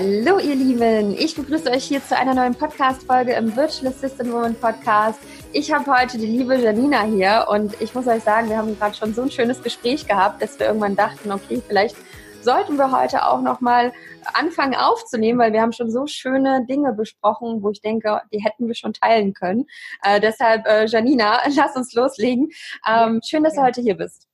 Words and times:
Hallo 0.00 0.38
ihr 0.38 0.54
Lieben, 0.54 1.12
ich 1.18 1.34
begrüße 1.34 1.72
euch 1.72 1.82
hier 1.82 2.00
zu 2.00 2.16
einer 2.16 2.32
neuen 2.32 2.54
Podcast-Folge 2.54 3.32
im 3.32 3.56
Virtual 3.56 3.92
Assistant 3.92 4.30
Woman 4.30 4.54
Podcast. 4.54 5.18
Ich 5.52 5.72
habe 5.72 5.92
heute 5.92 6.18
die 6.18 6.26
liebe 6.26 6.54
Janina 6.54 7.02
hier 7.02 7.46
und 7.50 7.74
ich 7.80 7.92
muss 7.96 8.06
euch 8.06 8.22
sagen, 8.22 8.48
wir 8.48 8.58
haben 8.58 8.78
gerade 8.78 8.94
schon 8.94 9.12
so 9.12 9.22
ein 9.22 9.30
schönes 9.32 9.60
Gespräch 9.60 10.06
gehabt, 10.06 10.40
dass 10.40 10.56
wir 10.60 10.68
irgendwann 10.68 10.94
dachten, 10.94 11.32
okay, 11.32 11.60
vielleicht 11.66 11.96
sollten 12.42 12.76
wir 12.76 12.96
heute 12.96 13.26
auch 13.26 13.42
nochmal 13.42 13.92
anfangen 14.34 14.76
aufzunehmen, 14.76 15.40
weil 15.40 15.52
wir 15.52 15.62
haben 15.62 15.72
schon 15.72 15.90
so 15.90 16.06
schöne 16.06 16.64
Dinge 16.64 16.92
besprochen, 16.92 17.60
wo 17.64 17.70
ich 17.70 17.80
denke, 17.80 18.20
die 18.32 18.38
hätten 18.38 18.68
wir 18.68 18.76
schon 18.76 18.92
teilen 18.92 19.34
können. 19.34 19.66
Äh, 20.04 20.20
deshalb, 20.20 20.64
äh, 20.68 20.86
Janina, 20.86 21.40
lass 21.56 21.74
uns 21.74 21.92
loslegen. 21.94 22.50
Ähm, 22.88 23.20
schön, 23.28 23.42
dass 23.42 23.54
du 23.54 23.62
heute 23.62 23.80
hier 23.80 23.96
bist. 23.96 24.28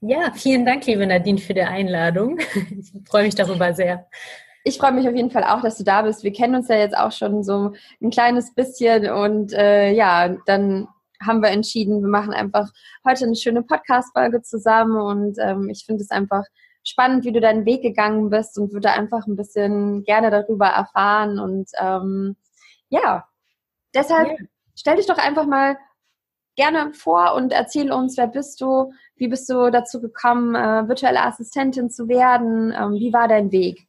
Ja, 0.00 0.30
vielen 0.32 0.64
Dank, 0.64 0.86
liebe 0.86 1.04
Nadine, 1.04 1.38
für 1.38 1.54
die 1.54 1.62
Einladung. 1.62 2.38
Ich 2.54 2.92
freue 3.08 3.24
mich 3.24 3.34
darüber 3.34 3.74
sehr. 3.74 4.06
Ich 4.64 4.78
freue 4.78 4.92
mich 4.92 5.08
auf 5.08 5.14
jeden 5.14 5.30
Fall 5.30 5.44
auch, 5.44 5.60
dass 5.60 5.76
du 5.76 5.84
da 5.84 6.02
bist. 6.02 6.22
Wir 6.22 6.32
kennen 6.32 6.54
uns 6.54 6.68
ja 6.68 6.76
jetzt 6.76 6.96
auch 6.96 7.12
schon 7.12 7.42
so 7.42 7.72
ein 8.00 8.10
kleines 8.10 8.54
bisschen 8.54 9.10
und 9.10 9.52
äh, 9.52 9.92
ja, 9.92 10.28
dann 10.46 10.88
haben 11.20 11.42
wir 11.42 11.50
entschieden, 11.50 12.02
wir 12.02 12.08
machen 12.08 12.32
einfach 12.32 12.70
heute 13.06 13.24
eine 13.24 13.36
schöne 13.36 13.62
Podcast-Folge 13.62 14.42
zusammen 14.42 15.00
und 15.00 15.38
ähm, 15.38 15.68
ich 15.68 15.84
finde 15.84 16.02
es 16.02 16.10
einfach 16.10 16.44
spannend, 16.84 17.24
wie 17.24 17.32
du 17.32 17.40
deinen 17.40 17.64
Weg 17.64 17.82
gegangen 17.82 18.30
bist 18.30 18.58
und 18.58 18.72
würde 18.72 18.90
einfach 18.90 19.26
ein 19.26 19.36
bisschen 19.36 20.04
gerne 20.04 20.30
darüber 20.30 20.66
erfahren 20.66 21.38
und 21.38 21.70
ähm, 21.80 22.36
ja, 22.88 23.26
deshalb 23.94 24.28
ja. 24.28 24.46
stell 24.76 24.96
dich 24.96 25.06
doch 25.06 25.18
einfach 25.18 25.46
mal 25.46 25.76
gerne 26.56 26.92
vor 26.92 27.34
und 27.34 27.52
erzähl 27.52 27.92
uns, 27.92 28.16
wer 28.16 28.26
bist 28.26 28.60
du, 28.60 28.92
wie 29.16 29.28
bist 29.28 29.48
du 29.48 29.70
dazu 29.70 30.00
gekommen, 30.00 30.54
äh, 30.54 30.88
virtuelle 30.88 31.22
Assistentin 31.22 31.88
zu 31.88 32.08
werden, 32.08 32.74
ähm, 32.76 32.92
wie 32.92 33.12
war 33.12 33.28
dein 33.28 33.52
Weg? 33.52 33.86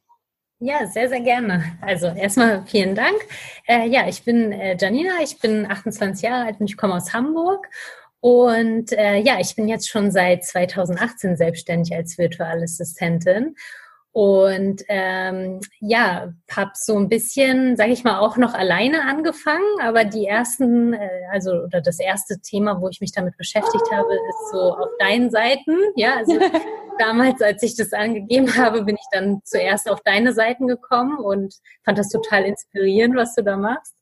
Ja, 0.66 0.86
sehr, 0.86 1.10
sehr 1.10 1.20
gerne. 1.20 1.62
Also 1.82 2.06
erstmal 2.06 2.64
vielen 2.64 2.94
Dank. 2.94 3.16
Äh, 3.68 3.86
ja, 3.86 4.08
ich 4.08 4.24
bin 4.24 4.50
äh, 4.50 4.78
Janina, 4.80 5.10
ich 5.22 5.38
bin 5.38 5.70
28 5.70 6.22
Jahre 6.22 6.46
alt 6.46 6.58
und 6.58 6.70
ich 6.70 6.78
komme 6.78 6.94
aus 6.94 7.12
Hamburg. 7.12 7.68
Und 8.20 8.90
äh, 8.92 9.18
ja, 9.18 9.38
ich 9.40 9.54
bin 9.56 9.68
jetzt 9.68 9.90
schon 9.90 10.10
seit 10.10 10.42
2018 10.42 11.36
selbstständig 11.36 11.94
als 11.94 12.16
Virtualassistentin 12.16 13.56
und 14.14 14.84
ähm, 14.88 15.60
ja, 15.80 16.32
habe 16.50 16.70
so 16.74 16.96
ein 16.96 17.08
bisschen, 17.08 17.76
sage 17.76 17.90
ich 17.90 18.04
mal, 18.04 18.20
auch 18.20 18.36
noch 18.36 18.54
alleine 18.54 19.02
angefangen. 19.02 19.80
Aber 19.82 20.04
die 20.04 20.24
ersten, 20.24 20.94
äh, 20.94 21.08
also 21.32 21.50
oder 21.64 21.80
das 21.80 21.98
erste 21.98 22.40
Thema, 22.40 22.80
wo 22.80 22.88
ich 22.88 23.00
mich 23.02 23.10
damit 23.10 23.36
beschäftigt 23.36 23.90
habe, 23.92 24.14
ist 24.14 24.52
so 24.52 24.76
auf 24.76 24.90
deinen 25.00 25.30
Seiten. 25.30 25.76
Ja, 25.96 26.14
also 26.16 26.38
damals, 26.98 27.40
als 27.42 27.62
ich 27.62 27.76
das 27.76 27.92
angegeben 27.92 28.56
habe, 28.56 28.84
bin 28.84 28.96
ich 28.96 29.06
dann 29.12 29.40
zuerst 29.44 29.90
auf 29.90 30.00
deine 30.02 30.32
Seiten 30.32 30.66
gekommen 30.66 31.18
und 31.18 31.54
fand 31.84 31.98
das 31.98 32.08
total 32.08 32.44
inspirierend, 32.44 33.16
was 33.16 33.34
du 33.34 33.42
da 33.42 33.56
machst. 33.56 33.94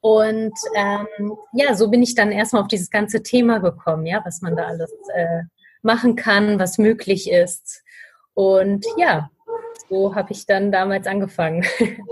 Und 0.00 0.52
ähm, 0.74 1.36
ja, 1.54 1.74
so 1.74 1.88
bin 1.88 2.02
ich 2.02 2.14
dann 2.14 2.30
erstmal 2.30 2.62
auf 2.62 2.68
dieses 2.68 2.90
ganze 2.90 3.22
Thema 3.22 3.58
gekommen, 3.58 4.04
ja, 4.04 4.20
was 4.24 4.42
man 4.42 4.54
da 4.54 4.64
alles 4.64 4.92
äh, 5.14 5.44
machen 5.82 6.14
kann, 6.14 6.58
was 6.58 6.76
möglich 6.78 7.30
ist. 7.30 7.82
Und 8.34 8.84
ja, 8.96 9.30
so 9.88 10.14
habe 10.14 10.32
ich 10.32 10.46
dann 10.46 10.72
damals 10.72 11.06
angefangen. 11.06 11.64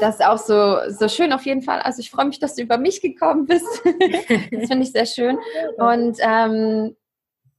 Das 0.00 0.16
ist 0.16 0.26
auch 0.26 0.38
so, 0.38 0.78
so 0.88 1.08
schön 1.08 1.32
auf 1.32 1.46
jeden 1.46 1.62
Fall. 1.62 1.78
Also 1.78 2.00
ich 2.00 2.10
freue 2.10 2.26
mich, 2.26 2.40
dass 2.40 2.56
du 2.56 2.62
über 2.62 2.78
mich 2.78 3.00
gekommen 3.00 3.46
bist. 3.46 3.64
das 3.84 4.66
finde 4.66 4.82
ich 4.82 4.90
sehr 4.90 5.06
schön. 5.06 5.38
Und 5.76 6.18
ähm, 6.20 6.96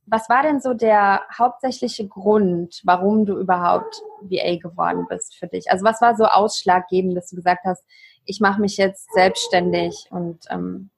was 0.07 0.29
war 0.29 0.43
denn 0.43 0.61
so 0.61 0.73
der 0.73 1.21
hauptsächliche 1.37 2.07
Grund, 2.07 2.81
warum 2.83 3.25
du 3.25 3.37
überhaupt 3.37 4.01
VA 4.21 4.57
geworden 4.57 5.05
bist 5.09 5.35
für 5.35 5.47
dich? 5.47 5.71
Also 5.71 5.83
was 5.83 6.01
war 6.01 6.15
so 6.15 6.25
ausschlaggebend, 6.25 7.17
dass 7.17 7.29
du 7.29 7.35
gesagt 7.35 7.65
hast, 7.65 7.83
ich 8.25 8.39
mache 8.39 8.61
mich 8.61 8.77
jetzt 8.77 9.11
selbstständig 9.13 10.07
und 10.09 10.45
ähm, 10.49 10.89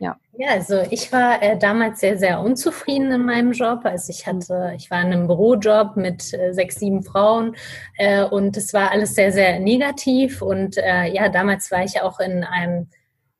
ja. 0.00 0.16
Ja, 0.36 0.48
also 0.50 0.82
ich 0.90 1.12
war 1.12 1.42
äh, 1.42 1.56
damals 1.56 2.00
sehr, 2.00 2.18
sehr 2.18 2.40
unzufrieden 2.40 3.12
in 3.12 3.24
meinem 3.24 3.52
Job. 3.52 3.80
Also 3.84 4.10
ich 4.10 4.26
hatte, 4.26 4.72
ich 4.76 4.90
war 4.90 5.00
in 5.00 5.12
einem 5.12 5.26
Bürojob 5.28 5.96
mit 5.96 6.34
äh, 6.34 6.52
sechs, 6.52 6.76
sieben 6.76 7.02
Frauen 7.02 7.54
äh, 7.96 8.24
und 8.24 8.56
es 8.56 8.74
war 8.74 8.90
alles 8.90 9.14
sehr, 9.14 9.32
sehr 9.32 9.60
negativ. 9.60 10.42
Und 10.42 10.76
äh, 10.76 11.06
ja, 11.06 11.28
damals 11.28 11.70
war 11.70 11.84
ich 11.84 12.02
auch 12.02 12.18
in 12.18 12.42
einem, 12.42 12.88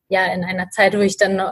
ja, 0.08 0.32
in 0.32 0.44
einer 0.44 0.70
Zeit, 0.70 0.96
wo 0.96 1.00
ich 1.00 1.16
dann 1.16 1.42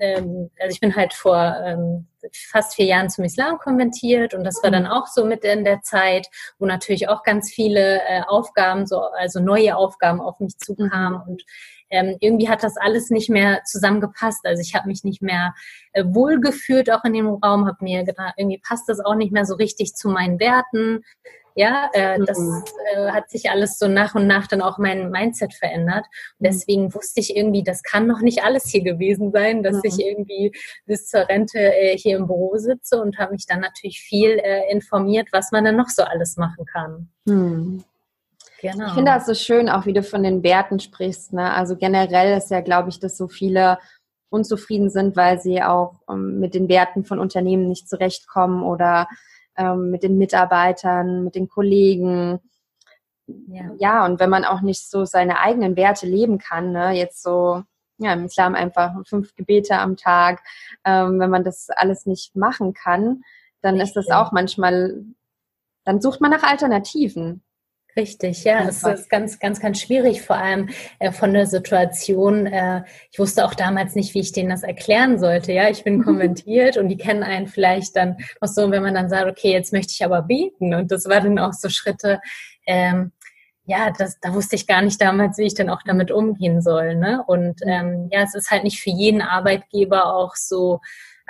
ähm, 0.00 0.50
also 0.58 0.72
ich 0.72 0.80
bin 0.80 0.96
halt 0.96 1.12
vor 1.12 1.56
ähm, 1.64 2.06
fast 2.50 2.74
vier 2.74 2.86
Jahren 2.86 3.10
zum 3.10 3.24
Islam 3.24 3.58
konventiert 3.58 4.34
und 4.34 4.44
das 4.44 4.62
war 4.62 4.70
dann 4.70 4.86
auch 4.86 5.06
so 5.06 5.24
mit 5.24 5.44
in 5.44 5.64
der 5.64 5.82
Zeit, 5.82 6.26
wo 6.58 6.66
natürlich 6.66 7.08
auch 7.08 7.22
ganz 7.22 7.50
viele 7.50 8.00
äh, 8.00 8.22
Aufgaben, 8.26 8.86
so 8.86 9.00
also 9.00 9.40
neue 9.40 9.76
Aufgaben 9.76 10.20
auf 10.20 10.40
mich 10.40 10.58
zukamen 10.58 11.20
und 11.26 11.44
ähm, 11.90 12.16
irgendwie 12.20 12.48
hat 12.48 12.62
das 12.62 12.76
alles 12.76 13.10
nicht 13.10 13.28
mehr 13.28 13.62
zusammengepasst. 13.64 14.46
Also 14.46 14.62
ich 14.62 14.74
habe 14.74 14.88
mich 14.88 15.02
nicht 15.02 15.22
mehr 15.22 15.54
äh, 15.92 16.04
wohlgefühlt 16.06 16.90
auch 16.90 17.04
in 17.04 17.14
dem 17.14 17.28
Raum, 17.28 17.66
habe 17.66 17.84
mir 17.84 18.04
gedacht, 18.04 18.34
irgendwie 18.36 18.60
passt 18.66 18.88
das 18.88 19.00
auch 19.00 19.16
nicht 19.16 19.32
mehr 19.32 19.44
so 19.44 19.56
richtig 19.56 19.94
zu 19.94 20.08
meinen 20.08 20.38
Werten. 20.38 21.04
Ja, 21.60 21.90
äh, 21.92 22.18
mhm. 22.18 22.24
das 22.24 22.38
äh, 22.38 23.10
hat 23.10 23.28
sich 23.28 23.50
alles 23.50 23.78
so 23.78 23.86
nach 23.86 24.14
und 24.14 24.26
nach 24.26 24.46
dann 24.46 24.62
auch 24.62 24.78
mein 24.78 25.10
Mindset 25.10 25.52
verändert. 25.52 26.06
Und 26.38 26.48
mhm. 26.48 26.52
deswegen 26.52 26.94
wusste 26.94 27.20
ich 27.20 27.36
irgendwie, 27.36 27.62
das 27.62 27.82
kann 27.82 28.06
noch 28.06 28.22
nicht 28.22 28.42
alles 28.42 28.64
hier 28.70 28.82
gewesen 28.82 29.30
sein, 29.30 29.62
dass 29.62 29.76
mhm. 29.76 29.82
ich 29.84 30.00
irgendwie 30.00 30.52
bis 30.86 31.08
zur 31.08 31.28
Rente 31.28 31.58
äh, 31.58 31.98
hier 31.98 32.16
im 32.16 32.26
Büro 32.28 32.56
sitze 32.56 32.98
und 33.02 33.18
habe 33.18 33.32
mich 33.32 33.44
dann 33.46 33.60
natürlich 33.60 34.00
viel 34.00 34.38
äh, 34.38 34.72
informiert, 34.72 35.28
was 35.32 35.52
man 35.52 35.66
dann 35.66 35.76
noch 35.76 35.90
so 35.90 36.02
alles 36.02 36.38
machen 36.38 36.64
kann. 36.64 37.10
Mhm. 37.26 37.84
Genau. 38.62 38.86
Ich 38.86 38.92
finde 38.94 39.12
das 39.12 39.26
so 39.26 39.34
schön, 39.34 39.68
auch 39.68 39.84
wie 39.84 39.92
du 39.92 40.02
von 40.02 40.22
den 40.22 40.42
Werten 40.42 40.80
sprichst. 40.80 41.34
Ne? 41.34 41.52
Also 41.52 41.76
generell 41.76 42.38
ist 42.38 42.50
ja, 42.50 42.62
glaube 42.62 42.88
ich, 42.88 43.00
dass 43.00 43.18
so 43.18 43.28
viele 43.28 43.78
unzufrieden 44.30 44.88
sind, 44.88 45.14
weil 45.14 45.38
sie 45.38 45.62
auch 45.62 46.00
ähm, 46.08 46.40
mit 46.40 46.54
den 46.54 46.70
Werten 46.70 47.04
von 47.04 47.18
Unternehmen 47.18 47.68
nicht 47.68 47.86
zurechtkommen 47.86 48.62
oder 48.62 49.08
ähm, 49.60 49.90
mit 49.90 50.02
den 50.02 50.16
Mitarbeitern, 50.16 51.22
mit 51.22 51.34
den 51.34 51.48
Kollegen. 51.48 52.40
Ja. 53.26 53.70
ja, 53.78 54.04
und 54.06 54.18
wenn 54.18 54.30
man 54.30 54.44
auch 54.44 54.62
nicht 54.62 54.88
so 54.88 55.04
seine 55.04 55.38
eigenen 55.38 55.76
Werte 55.76 56.06
leben 56.06 56.38
kann, 56.38 56.72
ne? 56.72 56.92
jetzt 56.92 57.22
so 57.22 57.62
ja, 57.98 58.14
im 58.14 58.24
Islam 58.24 58.54
einfach 58.54 58.94
fünf 59.06 59.34
Gebete 59.36 59.78
am 59.78 59.96
Tag, 59.96 60.42
ähm, 60.84 61.20
wenn 61.20 61.30
man 61.30 61.44
das 61.44 61.68
alles 61.68 62.06
nicht 62.06 62.34
machen 62.34 62.72
kann, 62.72 63.22
dann 63.60 63.74
Richtig. 63.74 63.96
ist 63.96 64.08
das 64.08 64.16
auch 64.16 64.32
manchmal, 64.32 65.04
dann 65.84 66.00
sucht 66.00 66.20
man 66.20 66.30
nach 66.30 66.42
Alternativen. 66.42 67.42
Richtig, 68.00 68.44
ja, 68.44 68.66
es 68.66 68.82
ist 68.82 69.10
ganz, 69.10 69.38
ganz, 69.38 69.60
ganz 69.60 69.78
schwierig, 69.78 70.22
vor 70.22 70.36
allem 70.36 70.70
äh, 71.00 71.12
von 71.12 71.34
der 71.34 71.44
Situation. 71.44 72.46
Äh, 72.46 72.84
ich 73.12 73.18
wusste 73.18 73.44
auch 73.44 73.52
damals 73.52 73.94
nicht, 73.94 74.14
wie 74.14 74.20
ich 74.20 74.32
denen 74.32 74.48
das 74.48 74.62
erklären 74.62 75.18
sollte. 75.18 75.52
Ja, 75.52 75.68
ich 75.68 75.84
bin 75.84 76.02
kommentiert 76.04 76.78
und 76.78 76.88
die 76.88 76.96
kennen 76.96 77.22
einen 77.22 77.46
vielleicht 77.46 77.96
dann 77.96 78.16
auch 78.40 78.48
so, 78.48 78.70
wenn 78.70 78.82
man 78.82 78.94
dann 78.94 79.10
sagt, 79.10 79.30
okay, 79.30 79.52
jetzt 79.52 79.74
möchte 79.74 79.92
ich 79.92 80.02
aber 80.02 80.22
beten. 80.22 80.72
Und 80.72 80.90
das 80.90 81.10
war 81.10 81.20
dann 81.20 81.38
auch 81.38 81.52
so 81.52 81.68
Schritte. 81.68 82.22
Ähm, 82.66 83.12
ja, 83.66 83.90
das, 83.90 84.18
da 84.18 84.32
wusste 84.32 84.56
ich 84.56 84.66
gar 84.66 84.80
nicht 84.80 84.98
damals, 85.02 85.36
wie 85.36 85.44
ich 85.44 85.54
dann 85.54 85.68
auch 85.68 85.82
damit 85.84 86.10
umgehen 86.10 86.62
soll. 86.62 86.96
Ne? 86.96 87.22
Und 87.26 87.60
ähm, 87.66 88.08
ja, 88.10 88.22
es 88.22 88.34
ist 88.34 88.50
halt 88.50 88.64
nicht 88.64 88.80
für 88.80 88.90
jeden 88.90 89.20
Arbeitgeber 89.20 90.14
auch 90.14 90.36
so 90.36 90.80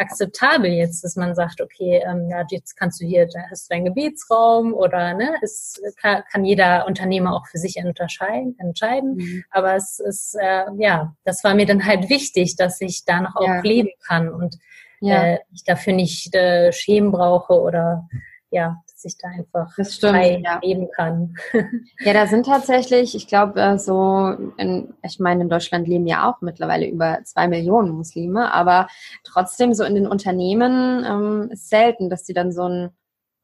akzeptabel 0.00 0.70
jetzt, 0.70 1.04
dass 1.04 1.16
man 1.16 1.34
sagt, 1.34 1.60
okay, 1.60 2.02
ähm, 2.04 2.28
ja, 2.28 2.44
jetzt 2.50 2.76
kannst 2.76 3.00
du 3.00 3.06
hier, 3.06 3.26
da 3.26 3.40
hast 3.50 3.70
du 3.70 3.74
deinen 3.74 3.84
Gebetsraum 3.84 4.72
oder 4.72 5.14
ne, 5.14 5.34
es 5.42 5.80
kann, 6.00 6.22
kann 6.30 6.44
jeder 6.44 6.86
Unternehmer 6.86 7.34
auch 7.36 7.46
für 7.46 7.58
sich 7.58 7.76
unterscheiden, 7.76 8.56
entscheiden. 8.58 9.16
Mhm. 9.16 9.44
Aber 9.50 9.74
es 9.76 9.98
ist, 9.98 10.34
äh, 10.40 10.64
ja, 10.78 11.14
das 11.24 11.44
war 11.44 11.54
mir 11.54 11.66
dann 11.66 11.84
halt 11.84 12.08
wichtig, 12.08 12.56
dass 12.56 12.80
ich 12.80 13.04
da 13.04 13.20
noch 13.20 13.40
ja. 13.40 13.58
auch 13.58 13.62
leben 13.62 13.90
kann 14.06 14.30
und 14.30 14.56
ja. 15.00 15.34
äh, 15.34 15.38
ich 15.52 15.64
dafür 15.64 15.92
nicht 15.92 16.34
äh, 16.34 16.72
schämen 16.72 17.12
brauche 17.12 17.60
oder 17.60 18.08
ja, 18.50 18.82
sich 19.02 19.16
da 19.18 19.28
einfach 19.28 19.74
das 19.76 19.94
stimmt, 19.94 20.16
frei 20.16 20.40
ja. 20.44 20.60
leben 20.62 20.88
kann. 20.90 21.34
Ja, 22.00 22.12
da 22.12 22.26
sind 22.26 22.46
tatsächlich, 22.46 23.14
ich 23.14 23.26
glaube, 23.26 23.60
äh, 23.60 23.78
so, 23.78 24.30
in, 24.56 24.94
ich 25.02 25.18
meine, 25.18 25.42
in 25.42 25.48
Deutschland 25.48 25.86
leben 25.86 26.06
ja 26.06 26.30
auch 26.30 26.40
mittlerweile 26.40 26.86
über 26.86 27.20
zwei 27.24 27.48
Millionen 27.48 27.90
Muslime, 27.90 28.52
aber 28.52 28.88
trotzdem 29.24 29.74
so 29.74 29.84
in 29.84 29.94
den 29.94 30.06
Unternehmen 30.06 31.04
ähm, 31.04 31.50
ist 31.50 31.68
selten, 31.68 32.08
dass 32.10 32.24
die 32.24 32.32
dann 32.32 32.52
so, 32.52 32.64
ein, 32.64 32.90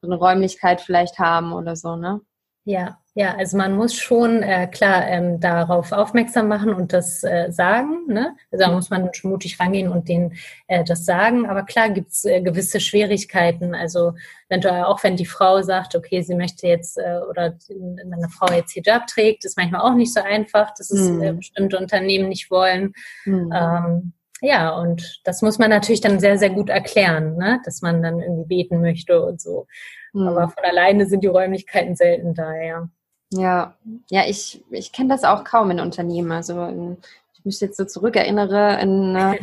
so 0.00 0.08
eine 0.08 0.16
Räumlichkeit 0.16 0.80
vielleicht 0.80 1.18
haben 1.18 1.52
oder 1.52 1.76
so, 1.76 1.96
ne? 1.96 2.20
Ja, 2.64 2.98
ja, 3.18 3.34
also 3.34 3.56
man 3.56 3.74
muss 3.74 3.94
schon 3.94 4.42
äh, 4.42 4.66
klar 4.66 5.08
ähm, 5.08 5.40
darauf 5.40 5.90
aufmerksam 5.92 6.48
machen 6.48 6.74
und 6.74 6.92
das 6.92 7.24
äh, 7.24 7.50
sagen. 7.50 8.04
Ne? 8.08 8.36
Also 8.52 8.66
da 8.66 8.70
muss 8.70 8.90
man 8.90 9.08
schon 9.14 9.30
mutig 9.30 9.58
rangehen 9.58 9.88
und 9.90 10.06
denen 10.10 10.34
äh, 10.66 10.84
das 10.84 11.06
sagen. 11.06 11.48
Aber 11.48 11.62
klar 11.62 11.88
gibt's 11.88 12.26
äh, 12.26 12.42
gewisse 12.42 12.78
Schwierigkeiten. 12.78 13.74
Also 13.74 14.12
wenn 14.50 14.60
du, 14.60 14.70
auch 14.86 15.02
wenn 15.02 15.16
die 15.16 15.24
Frau 15.24 15.62
sagt, 15.62 15.96
okay, 15.96 16.20
sie 16.20 16.34
möchte 16.34 16.66
jetzt 16.66 16.98
äh, 16.98 17.20
oder 17.30 17.56
wenn 17.70 18.12
eine 18.12 18.28
Frau 18.28 18.52
jetzt 18.52 18.72
Hijab 18.72 19.06
trägt, 19.06 19.46
ist 19.46 19.56
manchmal 19.56 19.80
auch 19.80 19.94
nicht 19.94 20.12
so 20.12 20.20
einfach, 20.20 20.74
dass 20.74 20.90
es 20.90 21.08
äh, 21.08 21.32
mhm. 21.32 21.38
bestimmte 21.38 21.78
Unternehmen 21.78 22.28
nicht 22.28 22.50
wollen. 22.50 22.92
Mhm. 23.24 23.50
Ähm, 23.50 24.12
ja, 24.42 24.76
und 24.76 25.22
das 25.24 25.40
muss 25.40 25.58
man 25.58 25.70
natürlich 25.70 26.02
dann 26.02 26.20
sehr, 26.20 26.36
sehr 26.36 26.50
gut 26.50 26.68
erklären, 26.68 27.38
ne? 27.38 27.62
dass 27.64 27.80
man 27.80 28.02
dann 28.02 28.20
irgendwie 28.20 28.44
beten 28.44 28.82
möchte 28.82 29.22
und 29.22 29.40
so. 29.40 29.66
Mhm. 30.12 30.28
Aber 30.28 30.50
von 30.50 30.64
alleine 30.64 31.06
sind 31.06 31.24
die 31.24 31.28
Räumlichkeiten 31.28 31.96
selten 31.96 32.34
da, 32.34 32.54
ja. 32.54 32.90
Ja, 33.32 33.74
ja, 34.08 34.22
ich, 34.26 34.64
ich 34.70 34.92
kenne 34.92 35.08
das 35.08 35.24
auch 35.24 35.44
kaum 35.44 35.70
in 35.70 35.80
Unternehmen. 35.80 36.30
Also 36.32 36.62
in, 36.64 36.96
ich 37.34 37.44
mich 37.44 37.60
jetzt 37.60 37.76
so 37.76 37.84
zurückerinnere 37.84 38.80
in, 38.80 39.16
äh, 39.16 39.36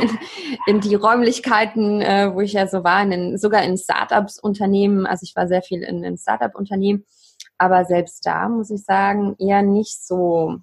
in, 0.00 0.18
in 0.66 0.80
die 0.80 0.94
Räumlichkeiten, 0.94 2.00
äh, 2.00 2.34
wo 2.34 2.40
ich 2.40 2.54
ja 2.54 2.66
so 2.66 2.82
war, 2.82 3.02
in, 3.02 3.38
sogar 3.38 3.62
in 3.62 3.76
Startups-Unternehmen. 3.76 5.06
Also 5.06 5.24
ich 5.24 5.36
war 5.36 5.48
sehr 5.48 5.62
viel 5.62 5.82
in, 5.82 6.02
in 6.02 6.16
Startup-Unternehmen, 6.16 7.04
aber 7.58 7.84
selbst 7.84 8.24
da 8.24 8.48
muss 8.48 8.70
ich 8.70 8.84
sagen, 8.84 9.36
eher 9.38 9.62
nicht 9.62 10.04
so 10.06 10.60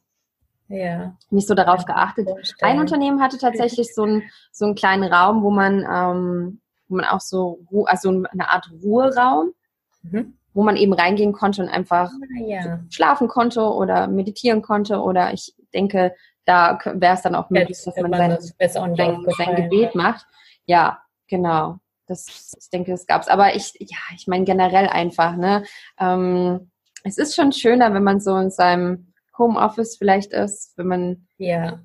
ja. 0.70 1.16
nicht 1.30 1.48
so 1.48 1.54
darauf 1.54 1.86
geachtet. 1.86 2.28
Ein 2.62 2.80
Unternehmen 2.80 3.22
hatte 3.22 3.38
tatsächlich 3.38 3.94
so 3.94 4.04
einen, 4.04 4.24
so 4.52 4.66
einen 4.66 4.76
kleinen 4.76 5.12
Raum, 5.12 5.44
wo 5.44 5.52
man, 5.52 5.80
ähm, 5.82 6.62
wo 6.88 6.96
man 6.96 7.06
auch 7.06 7.20
so, 7.20 7.60
also 7.86 8.10
eine 8.10 8.50
Art 8.50 8.72
Ruheraum, 8.84 9.54
mhm. 10.02 10.38
Wo 10.54 10.64
man 10.64 10.78
eben 10.78 10.94
reingehen 10.94 11.34
konnte 11.34 11.62
und 11.64 11.70
einfach 11.70 12.12
ah, 12.12 12.44
ja. 12.46 12.80
schlafen 12.90 13.28
konnte 13.28 13.62
oder 13.62 14.08
meditieren 14.08 14.62
konnte 14.62 15.00
oder 15.00 15.34
ich 15.34 15.54
denke, 15.74 16.14
da 16.46 16.78
wäre 16.84 17.16
es 17.16 17.22
dann 17.22 17.36
auch 17.36 17.50
möglich, 17.50 17.82
dass 17.84 17.96
man 17.98 18.14
sein, 18.14 18.38
das 18.60 18.74
sein, 18.74 18.96
sein 18.96 19.56
Gebet 19.56 19.96
macht. 19.96 20.26
Ja, 20.66 21.02
genau. 21.28 21.80
Das, 22.06 22.54
ich 22.60 22.70
denke, 22.70 22.92
das 22.92 23.06
gab's. 23.06 23.28
Aber 23.30 23.56
ich, 23.56 23.74
ja, 23.80 23.98
ich 24.16 24.28
meine 24.28 24.44
generell 24.44 24.88
einfach, 24.88 25.38
ne? 25.38 25.64
Ähm, 25.98 26.70
es 27.04 27.18
ist 27.18 27.36
schon 27.36 27.52
schöner, 27.52 27.94
wenn 27.94 28.04
man 28.04 28.20
so 28.20 28.36
in 28.38 28.50
seinem 28.50 29.14
Homeoffice 29.38 29.98
vielleicht 29.98 30.32
ist, 30.34 30.78
wenn 30.78 30.88
man 30.88 31.28
ja 31.38 31.80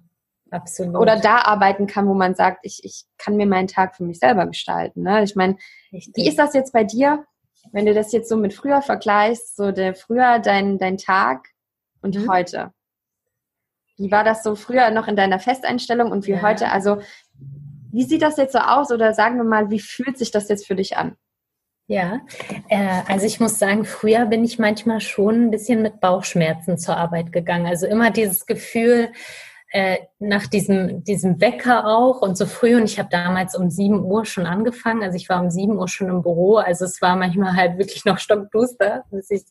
absolut 0.51 0.97
oder 0.97 1.17
da 1.17 1.39
arbeiten 1.39 1.87
kann, 1.87 2.09
wo 2.09 2.15
man 2.15 2.35
sagt, 2.35 2.61
ich, 2.63 2.81
ich 2.85 3.05
kann 3.17 3.37
mir 3.37 3.47
meinen 3.47 3.69
Tag 3.69 3.97
für 3.97 4.05
mich 4.05 4.19
selber 4.19 4.47
gestalten. 4.47 5.03
Ne? 5.03 5.23
Ich 5.23 5.37
meine, 5.37 5.57
wie 5.91 6.29
ist 6.29 6.39
das 6.39 6.55
jetzt 6.55 6.73
bei 6.73 6.85
dir, 6.85 7.25
wenn 7.73 7.87
du 7.87 7.95
das 7.95 8.13
jetzt 8.13 8.29
so 8.29 8.37
mit 8.37 8.55
früher 8.55 8.83
vergleichst, 8.83 9.57
so 9.57 9.73
der 9.73 9.95
früher 9.95 10.39
dein, 10.39 10.79
dein 10.79 10.99
Tag 10.99 11.49
und 12.03 12.17
mhm. 12.17 12.31
heute? 12.31 12.73
Wie 13.97 14.11
war 14.11 14.25
das 14.25 14.43
so 14.43 14.55
früher 14.55 14.91
noch 14.91 15.09
in 15.09 15.17
deiner 15.17 15.41
Festeinstellung 15.41 16.13
und 16.13 16.27
wie 16.27 16.33
ja. 16.33 16.43
heute? 16.43 16.71
Also 16.71 16.99
wie 17.91 18.05
sieht 18.05 18.23
das 18.23 18.37
jetzt 18.37 18.53
so 18.53 18.59
aus 18.59 18.91
oder 18.93 19.13
sagen 19.15 19.37
wir 19.37 19.45
mal, 19.45 19.71
wie 19.71 19.81
fühlt 19.81 20.19
sich 20.19 20.31
das 20.31 20.49
jetzt 20.49 20.67
für 20.67 20.77
dich 20.77 20.97
an? 20.97 21.17
Ja, 21.91 22.21
äh, 22.69 23.01
also 23.09 23.25
ich 23.25 23.41
muss 23.41 23.59
sagen, 23.59 23.87
früher 23.87 24.27
bin 24.27 24.45
ich 24.45 24.59
manchmal 24.59 25.01
schon 25.01 25.47
ein 25.47 25.51
bisschen 25.51 25.81
mit 25.81 26.01
Bauchschmerzen 26.01 26.77
zur 26.77 26.99
Arbeit 26.99 27.33
gegangen. 27.33 27.67
Also 27.67 27.87
immer 27.87 28.11
dieses 28.11 28.45
Gefühl, 28.45 29.11
äh, 29.71 29.99
nach 30.19 30.47
diesem, 30.47 31.05
diesem 31.05 31.41
Wecker 31.43 31.87
auch 31.87 32.23
und 32.23 32.39
so 32.39 32.47
früh. 32.47 32.75
Und 32.77 32.85
ich 32.85 32.99
habe 32.99 33.11
damals 33.11 33.55
um 33.55 33.71
sieben 33.71 34.03
Uhr 34.03 34.25
schon 34.25 34.47
angefangen. 34.47 35.03
Also 35.03 35.17
ich 35.17 35.29
war 35.29 35.43
um 35.43 35.51
sieben 35.51 35.77
Uhr 35.77 35.89
schon 35.89 36.09
im 36.09 36.23
Büro. 36.23 36.57
Also 36.57 36.87
es 36.87 37.03
war 37.03 37.17
manchmal 37.17 37.55
halt 37.55 37.77
wirklich 37.77 38.07
noch 38.07 38.19
stockduster, 38.19 39.05
bis 39.11 39.31
ich, 39.31 39.45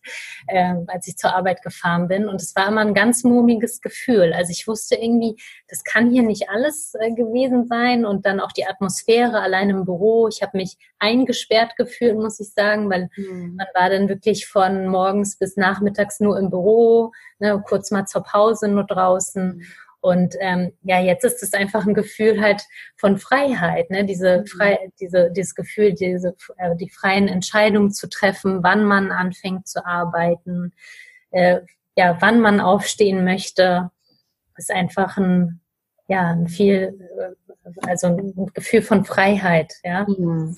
äh, 0.48 0.74
als 0.88 1.08
ich 1.08 1.18
zur 1.18 1.36
Arbeit 1.36 1.62
gefahren 1.62 2.08
bin. 2.08 2.28
Und 2.28 2.42
es 2.42 2.56
war 2.56 2.68
immer 2.68 2.82
ein 2.82 2.96
ganz 2.96 3.24
murmiges 3.24 3.80
Gefühl. 3.80 4.34
Also 4.34 4.52
ich 4.52 4.68
wusste 4.68 4.96
irgendwie, 4.96 5.36
das 5.68 5.84
kann 5.84 6.10
hier 6.10 6.24
nicht 6.24 6.50
alles 6.50 6.96
äh, 7.00 7.12
gewesen 7.12 7.68
sein. 7.68 8.04
Und 8.04 8.26
dann 8.26 8.40
auch 8.40 8.52
die 8.52 8.66
Atmosphäre 8.66 9.40
allein 9.40 9.70
im 9.70 9.86
Büro. 9.86 10.28
Ich 10.30 10.42
habe 10.42 10.58
mich 10.58 10.78
eingesperrt 10.98 11.78
gefühlt, 11.78 12.18
muss 12.18 12.40
ich 12.40 12.52
sagen, 12.54 12.90
weil 12.90 13.10
mhm. 13.16 13.56
man 13.56 13.68
war 13.76 13.92
dann 13.92 14.10
wirklich 14.10 14.48
von 14.48 14.88
morgens 14.88 15.38
bis 15.38 15.58
nachmittags 15.58 16.20
nur 16.20 16.40
im 16.40 16.50
Büro, 16.50 17.12
ne, 17.38 17.62
kurz 17.68 17.92
mal 17.92 18.08
zur 18.08 18.24
Pause 18.24 18.68
nur 18.68 18.84
draußen. 18.84 19.58
Mhm. 19.58 19.64
Und 20.00 20.36
ähm, 20.40 20.74
ja, 20.84 21.00
jetzt 21.00 21.24
ist 21.24 21.42
es 21.44 21.54
einfach 21.54 21.86
ein 21.86 21.94
Gefühl 21.94 22.42
halt 22.42 22.62
von 22.98 23.18
Freiheit, 23.18 23.90
ne? 23.90 24.06
diese 24.06 24.40
mhm. 24.40 24.46
frei, 24.48 24.92
diese, 25.00 25.32
dieses 25.32 25.56
Gefühl, 25.56 25.94
diese, 25.94 26.36
äh, 26.58 26.76
die 26.76 26.90
freien 26.90 27.28
Entscheidungen 27.28 27.92
zu 27.92 28.08
treffen, 28.08 28.64
wann 28.64 28.86
man 28.86 29.12
anfängt 29.12 29.68
zu 29.68 29.86
arbeiten, 29.86 30.74
äh, 31.32 31.62
ja, 31.96 32.18
wann 32.20 32.40
man 32.40 32.60
aufstehen 32.60 33.26
möchte, 33.26 33.90
ist 34.56 34.72
einfach 34.72 35.18
ein, 35.18 35.62
ja, 36.08 36.30
ein 36.30 36.48
viel, 36.48 37.00
äh, 37.18 37.72
also 37.88 38.08
ein 38.08 38.52
Gefühl 38.54 38.84
von 38.84 39.04
Freiheit, 39.04 39.74
ja. 39.84 40.06
Mhm. 40.08 40.56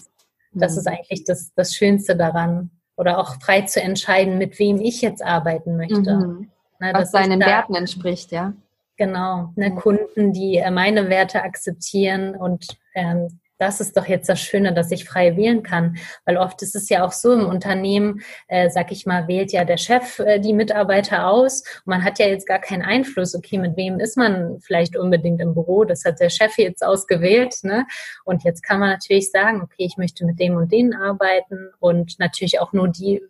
Das 0.51 0.77
ist 0.77 0.87
eigentlich 0.87 1.23
das, 1.25 1.53
das 1.55 1.75
Schönste 1.75 2.15
daran. 2.15 2.71
Oder 2.95 3.19
auch 3.19 3.39
frei 3.39 3.61
zu 3.61 3.81
entscheiden, 3.81 4.37
mit 4.37 4.59
wem 4.59 4.81
ich 4.81 5.01
jetzt 5.01 5.23
arbeiten 5.23 5.77
möchte. 5.77 6.15
Mhm. 6.15 6.51
Ne, 6.79 6.91
Was 6.93 7.11
seinen 7.11 7.39
Werten 7.39 7.75
entspricht, 7.75 8.31
ja. 8.31 8.53
Genau, 8.99 9.53
ne, 9.55 9.73
Kunden, 9.73 10.33
die 10.33 10.57
äh, 10.57 10.69
meine 10.71 11.07
Werte 11.07 11.41
akzeptieren 11.41 12.35
und 12.35 12.67
ähm, 12.93 13.39
das 13.57 13.79
ist 13.79 13.95
doch 13.95 14.05
jetzt 14.07 14.27
das 14.27 14.41
Schöne, 14.41 14.73
dass 14.73 14.91
ich 14.91 15.07
frei 15.07 15.37
wählen 15.37 15.63
kann, 15.63 15.97
weil 16.25 16.35
oft 16.35 16.61
ist 16.61 16.75
es 16.75 16.89
ja 16.89 17.05
auch 17.05 17.13
so 17.13 17.31
im 17.31 17.45
Unternehmen, 17.45 18.21
äh, 18.49 18.69
sag 18.69 18.91
ich 18.91 19.05
mal, 19.05 19.29
wählt 19.29 19.53
ja 19.53 19.63
der 19.63 19.77
Chef 19.77 20.19
äh, 20.19 20.39
die 20.39 20.51
Mitarbeiter 20.51 21.27
aus 21.27 21.61
und 21.85 21.87
man 21.87 22.03
hat 22.03 22.19
ja 22.19 22.27
jetzt 22.27 22.45
gar 22.45 22.59
keinen 22.59 22.81
Einfluss, 22.81 23.33
okay, 23.35 23.57
mit 23.57 23.77
wem 23.77 24.01
ist 24.01 24.17
man 24.17 24.59
vielleicht 24.59 24.97
unbedingt 24.97 25.39
im 25.39 25.53
Büro, 25.53 25.85
das 25.85 26.03
hat 26.03 26.19
der 26.19 26.29
Chef 26.29 26.57
jetzt 26.57 26.85
ausgewählt, 26.85 27.55
ne? 27.63 27.85
Und 28.25 28.43
jetzt 28.43 28.63
kann 28.63 28.81
man 28.81 28.89
natürlich 28.89 29.31
sagen, 29.31 29.61
okay, 29.61 29.85
ich 29.85 29.95
möchte 29.95 30.25
mit 30.25 30.41
dem 30.41 30.57
und 30.57 30.73
denen 30.73 30.93
arbeiten 30.93 31.69
und 31.79 32.19
natürlich 32.19 32.59
auch 32.59 32.73
nur 32.73 32.89
die, 32.89 33.21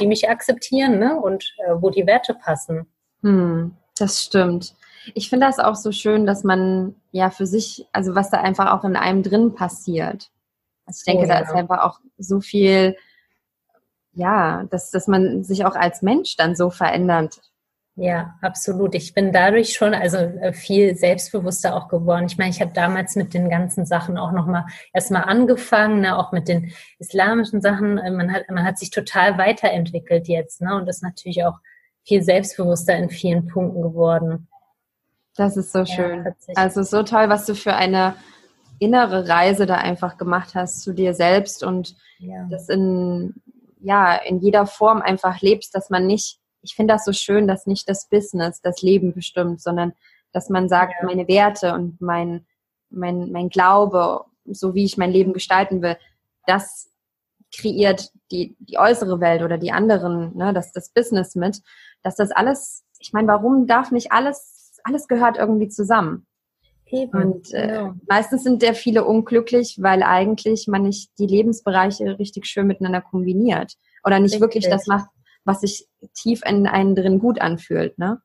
die 0.00 0.08
mich 0.08 0.28
akzeptieren, 0.28 0.98
ne? 0.98 1.16
Und 1.20 1.54
äh, 1.68 1.74
wo 1.76 1.90
die 1.90 2.04
Werte 2.04 2.34
passen. 2.34 2.88
Hm, 3.22 3.76
das 3.96 4.24
stimmt 4.24 4.74
ich 5.14 5.28
finde 5.28 5.46
das 5.46 5.58
auch 5.58 5.74
so 5.74 5.92
schön, 5.92 6.26
dass 6.26 6.44
man 6.44 6.94
ja 7.12 7.30
für 7.30 7.46
sich, 7.46 7.86
also 7.92 8.14
was 8.14 8.30
da 8.30 8.40
einfach 8.40 8.72
auch 8.72 8.84
in 8.84 8.96
einem 8.96 9.22
drin 9.22 9.54
passiert. 9.54 10.30
Also 10.86 10.98
ich 11.00 11.04
denke, 11.04 11.24
oh, 11.24 11.28
ja. 11.28 11.34
da 11.34 11.40
ist 11.40 11.54
einfach 11.54 11.82
auch 11.82 12.00
so 12.18 12.40
viel, 12.40 12.96
ja, 14.12 14.64
dass, 14.70 14.90
dass 14.90 15.06
man 15.06 15.44
sich 15.44 15.64
auch 15.64 15.74
als 15.74 16.02
Mensch 16.02 16.36
dann 16.36 16.54
so 16.56 16.70
verändert. 16.70 17.40
Ja, 17.96 18.34
absolut. 18.42 18.96
Ich 18.96 19.14
bin 19.14 19.32
dadurch 19.32 19.74
schon 19.74 19.94
also 19.94 20.16
äh, 20.16 20.52
viel 20.52 20.96
selbstbewusster 20.96 21.76
auch 21.76 21.86
geworden. 21.86 22.26
Ich 22.26 22.36
meine, 22.36 22.50
ich 22.50 22.60
habe 22.60 22.72
damals 22.72 23.14
mit 23.14 23.34
den 23.34 23.48
ganzen 23.48 23.86
Sachen 23.86 24.18
auch 24.18 24.32
noch 24.32 24.46
mal 24.46 24.66
erstmal 24.92 25.24
angefangen, 25.24 26.00
ne, 26.00 26.18
auch 26.18 26.32
mit 26.32 26.48
den 26.48 26.72
islamischen 26.98 27.60
Sachen. 27.60 27.98
Äh, 27.98 28.10
man 28.10 28.32
hat 28.32 28.50
man 28.50 28.64
hat 28.64 28.78
sich 28.78 28.90
total 28.90 29.38
weiterentwickelt 29.38 30.26
jetzt, 30.26 30.60
ne, 30.60 30.74
und 30.74 30.88
ist 30.88 31.04
natürlich 31.04 31.44
auch 31.44 31.60
viel 32.02 32.22
selbstbewusster 32.22 32.96
in 32.96 33.10
vielen 33.10 33.46
Punkten 33.46 33.82
geworden. 33.82 34.48
Das 35.36 35.56
ist 35.56 35.72
so 35.72 35.84
schön. 35.84 36.24
Ja, 36.24 36.32
also 36.54 36.82
so 36.82 37.02
toll, 37.02 37.28
was 37.28 37.46
du 37.46 37.54
für 37.54 37.74
eine 37.74 38.14
innere 38.78 39.28
Reise 39.28 39.66
da 39.66 39.76
einfach 39.76 40.16
gemacht 40.16 40.54
hast 40.54 40.82
zu 40.82 40.92
dir 40.92 41.14
selbst 41.14 41.64
und 41.64 41.96
ja. 42.18 42.46
das 42.50 42.68
in, 42.68 43.34
ja, 43.80 44.14
in 44.14 44.40
jeder 44.40 44.66
Form 44.66 45.02
einfach 45.02 45.40
lebst, 45.40 45.74
dass 45.74 45.90
man 45.90 46.06
nicht, 46.06 46.38
ich 46.62 46.74
finde 46.74 46.94
das 46.94 47.04
so 47.04 47.12
schön, 47.12 47.46
dass 47.48 47.66
nicht 47.66 47.88
das 47.88 48.08
Business 48.08 48.60
das 48.60 48.82
Leben 48.82 49.14
bestimmt, 49.14 49.60
sondern 49.60 49.92
dass 50.32 50.48
man 50.48 50.68
sagt, 50.68 50.94
ja. 51.00 51.06
meine 51.06 51.28
Werte 51.28 51.74
und 51.74 52.00
mein, 52.00 52.46
mein, 52.90 53.30
mein 53.30 53.48
Glaube, 53.48 54.24
so 54.44 54.74
wie 54.74 54.84
ich 54.84 54.96
mein 54.96 55.10
Leben 55.10 55.32
gestalten 55.32 55.82
will, 55.82 55.96
das 56.46 56.90
kreiert 57.56 58.10
die, 58.30 58.56
die 58.58 58.78
äußere 58.78 59.20
Welt 59.20 59.42
oder 59.42 59.58
die 59.58 59.72
anderen, 59.72 60.36
ne, 60.36 60.52
das, 60.52 60.72
das 60.72 60.90
Business 60.90 61.34
mit, 61.34 61.62
dass 62.02 62.16
das 62.16 62.30
alles, 62.32 62.84
ich 62.98 63.12
meine, 63.12 63.28
warum 63.28 63.66
darf 63.66 63.90
nicht 63.90 64.12
alles 64.12 64.53
alles 64.84 65.08
gehört 65.08 65.38
irgendwie 65.38 65.68
zusammen. 65.68 66.26
Eben, 66.86 67.10
und 67.10 67.52
äh, 67.54 67.66
genau. 67.66 67.94
meistens 68.08 68.44
sind 68.44 68.62
ja 68.62 68.74
viele 68.74 69.04
unglücklich, 69.04 69.78
weil 69.80 70.02
eigentlich 70.02 70.66
man 70.68 70.84
nicht 70.84 71.10
die 71.18 71.26
Lebensbereiche 71.26 72.18
richtig 72.18 72.46
schön 72.46 72.66
miteinander 72.66 73.00
kombiniert 73.00 73.74
oder 74.04 74.20
nicht 74.20 74.34
richtig. 74.34 74.40
wirklich 74.40 74.68
das 74.68 74.86
macht, 74.86 75.08
was 75.44 75.62
sich 75.62 75.88
tief 76.14 76.42
in 76.46 76.66
einen 76.66 76.94
drin 76.94 77.18
gut 77.18 77.40
anfühlt, 77.40 77.98
ne? 77.98 78.20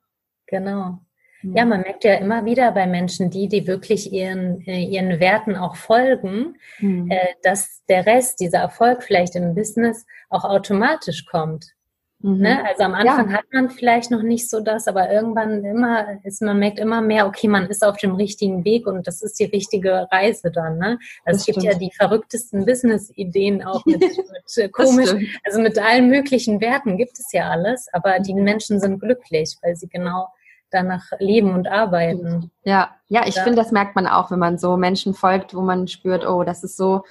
Genau. 0.47 0.99
Ja, 1.41 1.63
man 1.63 1.81
merkt 1.81 2.03
ja 2.03 2.15
immer 2.15 2.43
wieder 2.43 2.71
bei 2.73 2.85
Menschen, 2.85 3.29
die, 3.29 3.47
die 3.47 3.65
wirklich 3.65 4.11
ihren, 4.11 4.61
äh, 4.67 4.83
ihren 4.83 5.21
Werten 5.21 5.55
auch 5.55 5.77
folgen, 5.77 6.57
mhm. 6.79 7.09
äh, 7.09 7.27
dass 7.43 7.81
der 7.87 8.05
Rest, 8.05 8.41
dieser 8.41 8.59
Erfolg 8.59 9.03
vielleicht 9.03 9.35
im 9.35 9.55
Business 9.55 10.05
auch 10.29 10.43
automatisch 10.43 11.25
kommt. 11.25 11.73
Mhm. 12.21 12.39
Ne? 12.39 12.65
Also 12.65 12.83
am 12.83 12.93
Anfang 12.93 13.29
ja. 13.29 13.37
hat 13.37 13.45
man 13.53 13.69
vielleicht 13.69 14.11
noch 14.11 14.21
nicht 14.21 14.49
so 14.49 14.59
das, 14.59 14.87
aber 14.87 15.09
irgendwann 15.09 15.63
immer 15.63 16.23
ist 16.23 16.41
man 16.41 16.59
merkt 16.59 16.79
immer 16.79 17.01
mehr, 17.01 17.25
okay, 17.27 17.47
man 17.47 17.67
ist 17.67 17.83
auf 17.85 17.97
dem 17.97 18.15
richtigen 18.15 18.65
Weg 18.65 18.87
und 18.87 19.07
das 19.07 19.21
ist 19.21 19.39
die 19.39 19.45
richtige 19.45 20.07
Reise 20.11 20.51
dann. 20.51 20.77
Ne? 20.77 20.99
Also 21.23 21.39
es 21.39 21.45
gibt 21.45 21.63
ja 21.63 21.77
die 21.77 21.91
verrücktesten 21.95 22.65
Business-Ideen 22.65 23.63
auch 23.63 23.85
mit, 23.85 24.01
mit 24.01 24.57
äh, 24.57 24.69
komisch, 24.69 25.11
also 25.45 25.61
mit 25.61 25.79
allen 25.79 26.09
möglichen 26.09 26.59
Werten 26.59 26.97
gibt 26.97 27.17
es 27.17 27.31
ja 27.31 27.49
alles, 27.49 27.87
aber 27.93 28.19
die 28.19 28.33
Menschen 28.33 28.79
sind 28.81 28.99
glücklich, 28.99 29.55
weil 29.61 29.75
sie 29.75 29.87
genau 29.87 30.27
danach 30.71 31.05
leben 31.19 31.53
und 31.53 31.67
arbeiten. 31.67 32.51
Ja, 32.63 32.95
ja, 33.07 33.25
ich 33.25 33.35
ja. 33.35 33.43
finde, 33.43 33.61
das 33.61 33.71
merkt 33.71 33.95
man 33.95 34.07
auch, 34.07 34.29
wenn 34.29 34.39
man 34.39 34.57
so 34.57 34.77
Menschen 34.77 35.13
folgt, 35.13 35.55
wo 35.55 35.61
man 35.61 35.87
spürt, 35.87 36.27
oh, 36.27 36.43
das 36.43 36.63
ist 36.63 36.77
so 36.77 37.03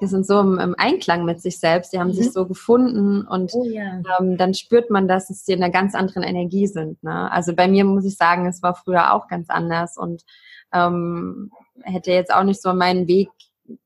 die 0.00 0.06
sind 0.06 0.26
so 0.26 0.40
im, 0.40 0.58
im, 0.58 0.74
Einklang 0.76 1.24
mit 1.24 1.40
sich 1.40 1.58
selbst, 1.58 1.92
die 1.92 1.98
haben 1.98 2.08
mhm. 2.08 2.14
sich 2.14 2.32
so 2.32 2.46
gefunden 2.46 3.26
und 3.26 3.52
oh, 3.54 3.64
ja. 3.64 4.02
ähm, 4.18 4.36
dann 4.36 4.54
spürt 4.54 4.90
man, 4.90 5.06
dass 5.06 5.30
es 5.30 5.44
die 5.44 5.52
in 5.52 5.62
einer 5.62 5.72
ganz 5.72 5.94
anderen 5.94 6.22
Energie 6.22 6.66
sind. 6.66 7.02
Ne? 7.02 7.30
Also 7.30 7.54
bei 7.54 7.68
mir 7.68 7.84
muss 7.84 8.04
ich 8.04 8.16
sagen, 8.16 8.46
es 8.46 8.62
war 8.62 8.74
früher 8.74 9.14
auch 9.14 9.28
ganz 9.28 9.50
anders 9.50 9.96
und 9.96 10.24
ähm, 10.72 11.50
hätte 11.82 12.10
jetzt 12.10 12.34
auch 12.34 12.42
nicht 12.42 12.60
so 12.60 12.74
meinen 12.74 13.06
Weg, 13.06 13.28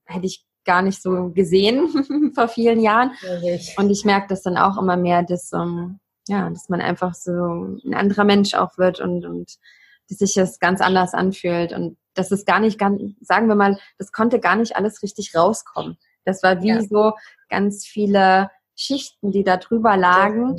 hätte 0.05 0.25
ich 0.25 0.43
gar 0.65 0.81
nicht 0.81 1.01
so 1.01 1.29
gesehen 1.29 2.31
vor 2.35 2.47
vielen 2.47 2.81
Jahren. 2.81 3.11
Und 3.77 3.89
ich 3.89 4.05
merke 4.05 4.27
das 4.29 4.41
dann 4.41 4.57
auch 4.57 4.77
immer 4.77 4.97
mehr, 4.97 5.23
dass, 5.23 5.51
ähm, 5.53 5.99
ja, 6.27 6.49
dass 6.49 6.69
man 6.69 6.81
einfach 6.81 7.13
so 7.13 7.77
ein 7.85 7.93
anderer 7.93 8.23
Mensch 8.23 8.53
auch 8.53 8.77
wird 8.77 8.99
und, 8.99 9.25
und 9.25 9.57
sich 10.07 10.33
das 10.33 10.59
ganz 10.59 10.81
anders 10.81 11.13
anfühlt 11.13 11.71
und 11.71 11.97
das 12.19 12.31
ist 12.31 12.45
gar 12.45 12.59
nicht 12.59 12.77
ganz, 12.77 13.01
sagen 13.21 13.47
wir 13.47 13.55
mal, 13.55 13.79
das 13.97 14.11
konnte 14.11 14.39
gar 14.39 14.55
nicht 14.55 14.75
alles 14.75 15.01
richtig 15.01 15.35
rauskommen. 15.35 15.97
Das 16.25 16.43
war 16.43 16.61
wie 16.61 16.69
ja. 16.69 16.81
so 16.81 17.13
ganz 17.49 17.85
viele 17.85 18.51
Schichten, 18.75 19.31
die 19.31 19.43
da 19.43 19.57
drüber 19.57 19.95
lagen, 19.97 20.57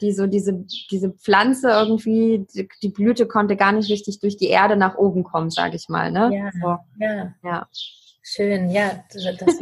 die 0.00 0.12
so 0.12 0.26
diese, 0.26 0.64
diese 0.90 1.12
Pflanze 1.12 1.70
irgendwie, 1.70 2.46
die, 2.54 2.68
die, 2.82 2.88
Blüte 2.88 3.26
konnte 3.26 3.56
gar 3.56 3.72
nicht 3.72 3.90
richtig 3.90 4.20
durch 4.20 4.36
die 4.36 4.48
Erde 4.48 4.76
nach 4.76 4.96
oben 4.96 5.24
kommen, 5.24 5.50
sage 5.50 5.76
ich 5.76 5.88
mal. 5.88 6.10
Ne? 6.10 6.30
Ja, 6.32 6.50
so. 6.60 7.04
ja. 7.04 7.34
ja. 7.44 7.68
Schön, 8.22 8.70
ja. 8.70 9.04
Das, 9.12 9.58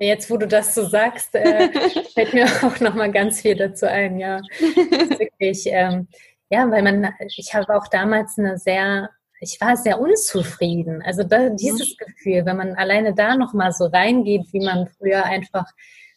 jetzt, 0.00 0.30
wo 0.30 0.36
du 0.36 0.46
das 0.46 0.74
so 0.74 0.84
sagst, 0.86 1.34
äh, 1.34 1.70
fällt 2.14 2.34
mir 2.34 2.46
auch 2.62 2.80
noch 2.80 2.94
mal 2.94 3.10
ganz 3.10 3.40
viel 3.40 3.56
dazu 3.56 3.86
ein. 3.86 4.18
Ja, 4.18 4.40
wirklich. 4.60 5.64
Ähm, 5.66 6.08
ja, 6.50 6.70
weil 6.70 6.82
man, 6.82 7.12
ich 7.36 7.54
habe 7.54 7.74
auch 7.74 7.88
damals 7.88 8.38
eine 8.38 8.58
sehr 8.58 9.10
ich 9.42 9.60
war 9.60 9.76
sehr 9.76 10.00
unzufrieden. 10.00 11.02
Also 11.02 11.24
da, 11.24 11.48
dieses 11.48 11.90
mhm. 11.90 12.04
Gefühl, 12.04 12.46
wenn 12.46 12.56
man 12.56 12.74
alleine 12.74 13.12
da 13.12 13.36
noch 13.36 13.52
mal 13.52 13.72
so 13.72 13.86
reingeht, 13.86 14.46
wie 14.52 14.64
man 14.64 14.86
früher 14.86 15.24
einfach 15.24 15.66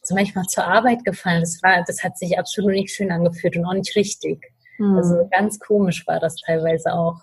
so 0.03 0.13
manchmal 0.13 0.45
zur 0.45 0.65
Arbeit 0.65 1.03
gefallen, 1.03 1.41
das 1.41 1.59
war, 1.63 1.83
das 1.85 2.03
hat 2.03 2.17
sich 2.19 2.37
absolut 2.37 2.71
nicht 2.71 2.91
schön 2.91 3.11
angefühlt 3.11 3.57
und 3.57 3.65
auch 3.65 3.73
nicht 3.73 3.95
richtig. 3.95 4.45
Mhm. 4.77 4.97
Also 4.97 5.27
ganz 5.31 5.59
komisch 5.59 6.05
war 6.05 6.19
das 6.19 6.35
teilweise 6.35 6.93
auch. 6.93 7.19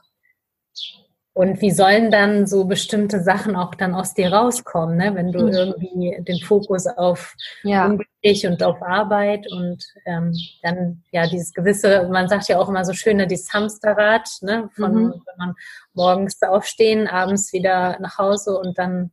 Und 1.34 1.62
wie 1.62 1.70
sollen 1.70 2.10
dann 2.10 2.46
so 2.46 2.66
bestimmte 2.66 3.22
Sachen 3.22 3.56
auch 3.56 3.74
dann 3.74 3.94
aus 3.94 4.12
dir 4.12 4.30
rauskommen, 4.32 4.98
ne? 4.98 5.14
wenn 5.14 5.32
du 5.32 5.46
mhm. 5.46 5.52
irgendwie 5.52 6.22
den 6.22 6.38
Fokus 6.40 6.86
auf 6.86 7.34
ja. 7.62 7.86
Unglücklich 7.86 8.46
und 8.46 8.62
auf 8.62 8.82
Arbeit 8.82 9.50
und 9.50 9.82
ähm, 10.04 10.34
dann 10.62 11.02
ja 11.10 11.26
dieses 11.26 11.54
gewisse, 11.54 12.06
man 12.12 12.28
sagt 12.28 12.48
ja 12.48 12.58
auch 12.58 12.68
immer 12.68 12.84
so 12.84 12.92
schöne, 12.92 13.26
dieses 13.26 13.52
Hamsterrad, 13.54 14.28
ne? 14.42 14.68
von 14.74 14.94
mhm. 14.94 15.12
wenn 15.12 15.36
man 15.38 15.54
morgens 15.94 16.42
aufstehen, 16.42 17.08
abends 17.08 17.50
wieder 17.54 17.98
nach 18.00 18.18
Hause 18.18 18.58
und 18.58 18.76
dann 18.76 19.10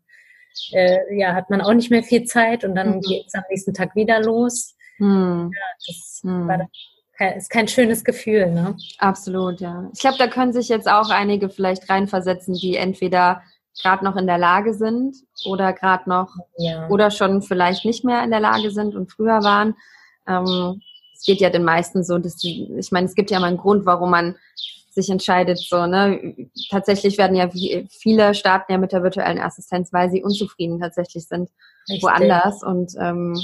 äh, 0.73 1.17
ja 1.17 1.33
hat 1.33 1.49
man 1.49 1.61
auch 1.61 1.73
nicht 1.73 1.89
mehr 1.89 2.03
viel 2.03 2.25
Zeit 2.25 2.65
und 2.65 2.75
dann 2.75 2.97
mhm. 2.97 3.01
geht 3.01 3.27
es 3.27 3.33
am 3.33 3.43
nächsten 3.49 3.73
Tag 3.73 3.95
wieder 3.95 4.21
los. 4.21 4.75
Mhm. 4.97 5.51
Ja, 5.53 5.87
das 5.87 6.19
war 6.23 6.33
mhm. 6.33 6.47
dann 6.49 6.67
ist 7.27 7.49
kein 7.49 7.67
schönes 7.67 8.03
Gefühl, 8.03 8.51
ne? 8.51 8.75
Absolut, 8.97 9.59
ja. 9.59 9.89
Ich 9.93 9.99
glaube, 9.99 10.17
da 10.17 10.27
können 10.27 10.53
sich 10.53 10.69
jetzt 10.69 10.89
auch 10.89 11.09
einige 11.09 11.49
vielleicht 11.49 11.89
reinversetzen, 11.89 12.53
die 12.53 12.75
entweder 12.75 13.41
gerade 13.81 14.03
noch 14.03 14.15
in 14.15 14.27
der 14.27 14.37
Lage 14.37 14.73
sind 14.73 15.15
oder 15.45 15.73
gerade 15.73 16.09
noch 16.09 16.33
ja. 16.57 16.87
oder 16.89 17.11
schon 17.11 17.41
vielleicht 17.41 17.85
nicht 17.85 18.03
mehr 18.03 18.23
in 18.23 18.31
der 18.31 18.39
Lage 18.39 18.71
sind 18.71 18.95
und 18.95 19.11
früher 19.11 19.43
waren. 19.43 19.75
Ähm, 20.27 20.81
es 21.13 21.25
geht 21.25 21.41
ja 21.41 21.49
den 21.49 21.63
meisten 21.63 22.03
so, 22.03 22.17
dass 22.17 22.37
die, 22.37 22.71
ich 22.77 22.91
meine, 22.91 23.07
es 23.07 23.15
gibt 23.15 23.31
ja 23.31 23.39
mal 23.39 23.47
einen 23.47 23.57
Grund, 23.57 23.85
warum 23.85 24.11
man 24.11 24.35
sich 24.89 25.09
entscheidet, 25.09 25.59
so, 25.59 25.85
ne? 25.85 26.35
Tatsächlich 26.69 27.17
werden 27.17 27.35
ja 27.35 27.49
viele 27.89 28.33
starten 28.33 28.71
ja 28.71 28.77
mit 28.77 28.91
der 28.91 29.03
virtuellen 29.03 29.39
Assistenz, 29.39 29.93
weil 29.93 30.09
sie 30.09 30.23
unzufrieden 30.23 30.79
tatsächlich 30.79 31.27
sind 31.27 31.49
Richtig. 31.87 32.03
woanders 32.03 32.63
und 32.63 32.93
ähm, 32.99 33.39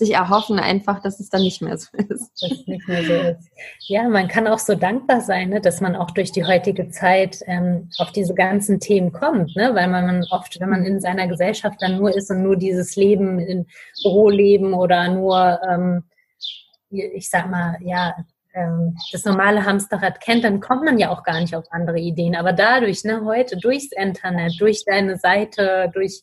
sich 0.00 0.14
erhoffen 0.14 0.58
einfach, 0.58 1.00
dass 1.00 1.20
es 1.20 1.30
dann 1.30 1.42
nicht 1.42 1.62
mehr 1.62 1.78
so 1.78 1.88
ist. 1.96 2.42
Nicht 2.66 2.88
mehr 2.88 3.04
so 3.04 3.12
ist. 3.12 3.50
Ja, 3.86 4.08
man 4.08 4.26
kann 4.26 4.48
auch 4.48 4.58
so 4.58 4.74
dankbar 4.74 5.20
sein, 5.20 5.50
ne, 5.50 5.60
dass 5.60 5.80
man 5.80 5.94
auch 5.94 6.10
durch 6.10 6.32
die 6.32 6.44
heutige 6.44 6.88
Zeit 6.88 7.40
ähm, 7.46 7.88
auf 7.98 8.10
diese 8.10 8.34
ganzen 8.34 8.80
Themen 8.80 9.12
kommt, 9.12 9.54
ne? 9.54 9.74
weil 9.74 9.88
man 9.88 10.24
oft, 10.30 10.58
wenn 10.58 10.70
man 10.70 10.84
in 10.84 11.00
seiner 11.00 11.28
Gesellschaft 11.28 11.76
dann 11.80 11.98
nur 11.98 12.16
ist 12.16 12.30
und 12.30 12.42
nur 12.42 12.56
dieses 12.56 12.96
Leben, 12.96 13.38
in 13.38 13.66
Büroleben 14.02 14.74
oder 14.74 15.08
nur, 15.08 15.60
ähm, 15.68 16.04
ich 16.90 17.30
sag 17.30 17.48
mal, 17.48 17.76
ja, 17.80 18.16
ähm, 18.54 18.96
das 19.12 19.24
normale 19.24 19.64
Hamsterrad 19.64 20.20
kennt, 20.20 20.44
dann 20.44 20.60
kommt 20.60 20.84
man 20.84 20.98
ja 20.98 21.10
auch 21.10 21.22
gar 21.22 21.40
nicht 21.40 21.54
auf 21.54 21.66
andere 21.70 21.98
Ideen. 21.98 22.34
Aber 22.34 22.52
dadurch, 22.52 23.04
ne, 23.04 23.22
heute 23.24 23.56
durchs 23.56 23.92
Internet, 23.92 24.60
durch 24.60 24.84
deine 24.84 25.18
Seite, 25.18 25.90
durch 25.92 26.22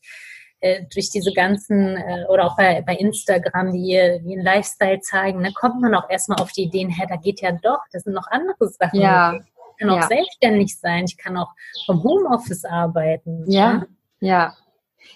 äh, 0.59 0.85
durch 0.93 1.09
diese 1.09 1.31
ganzen, 1.33 1.97
äh, 1.97 2.25
oder 2.29 2.45
auch 2.45 2.57
bei, 2.57 2.81
bei 2.81 2.95
Instagram, 2.95 3.71
die 3.71 3.93
wie 4.23 4.33
einen 4.33 4.43
Lifestyle 4.43 4.99
zeigen, 5.01 5.41
ne, 5.41 5.51
kommt 5.53 5.81
man 5.81 5.93
auch 5.95 6.09
erstmal 6.09 6.39
auf 6.41 6.51
die 6.51 6.63
Ideen, 6.63 6.89
hä, 6.89 7.05
da 7.07 7.15
geht 7.15 7.41
ja 7.41 7.51
doch, 7.51 7.79
das 7.91 8.03
sind 8.03 8.13
noch 8.13 8.27
andere 8.29 8.67
Sachen. 8.67 8.99
Ja. 8.99 9.33
Ich 9.35 9.79
kann 9.79 9.89
auch 9.91 10.01
ja. 10.01 10.07
selbstständig 10.07 10.79
sein, 10.79 11.05
ich 11.05 11.17
kann 11.17 11.37
auch 11.37 11.51
vom 11.85 12.03
Homeoffice 12.03 12.65
arbeiten. 12.65 13.49
Ja, 13.49 13.73
ne? 13.73 13.87
ja. 14.19 14.53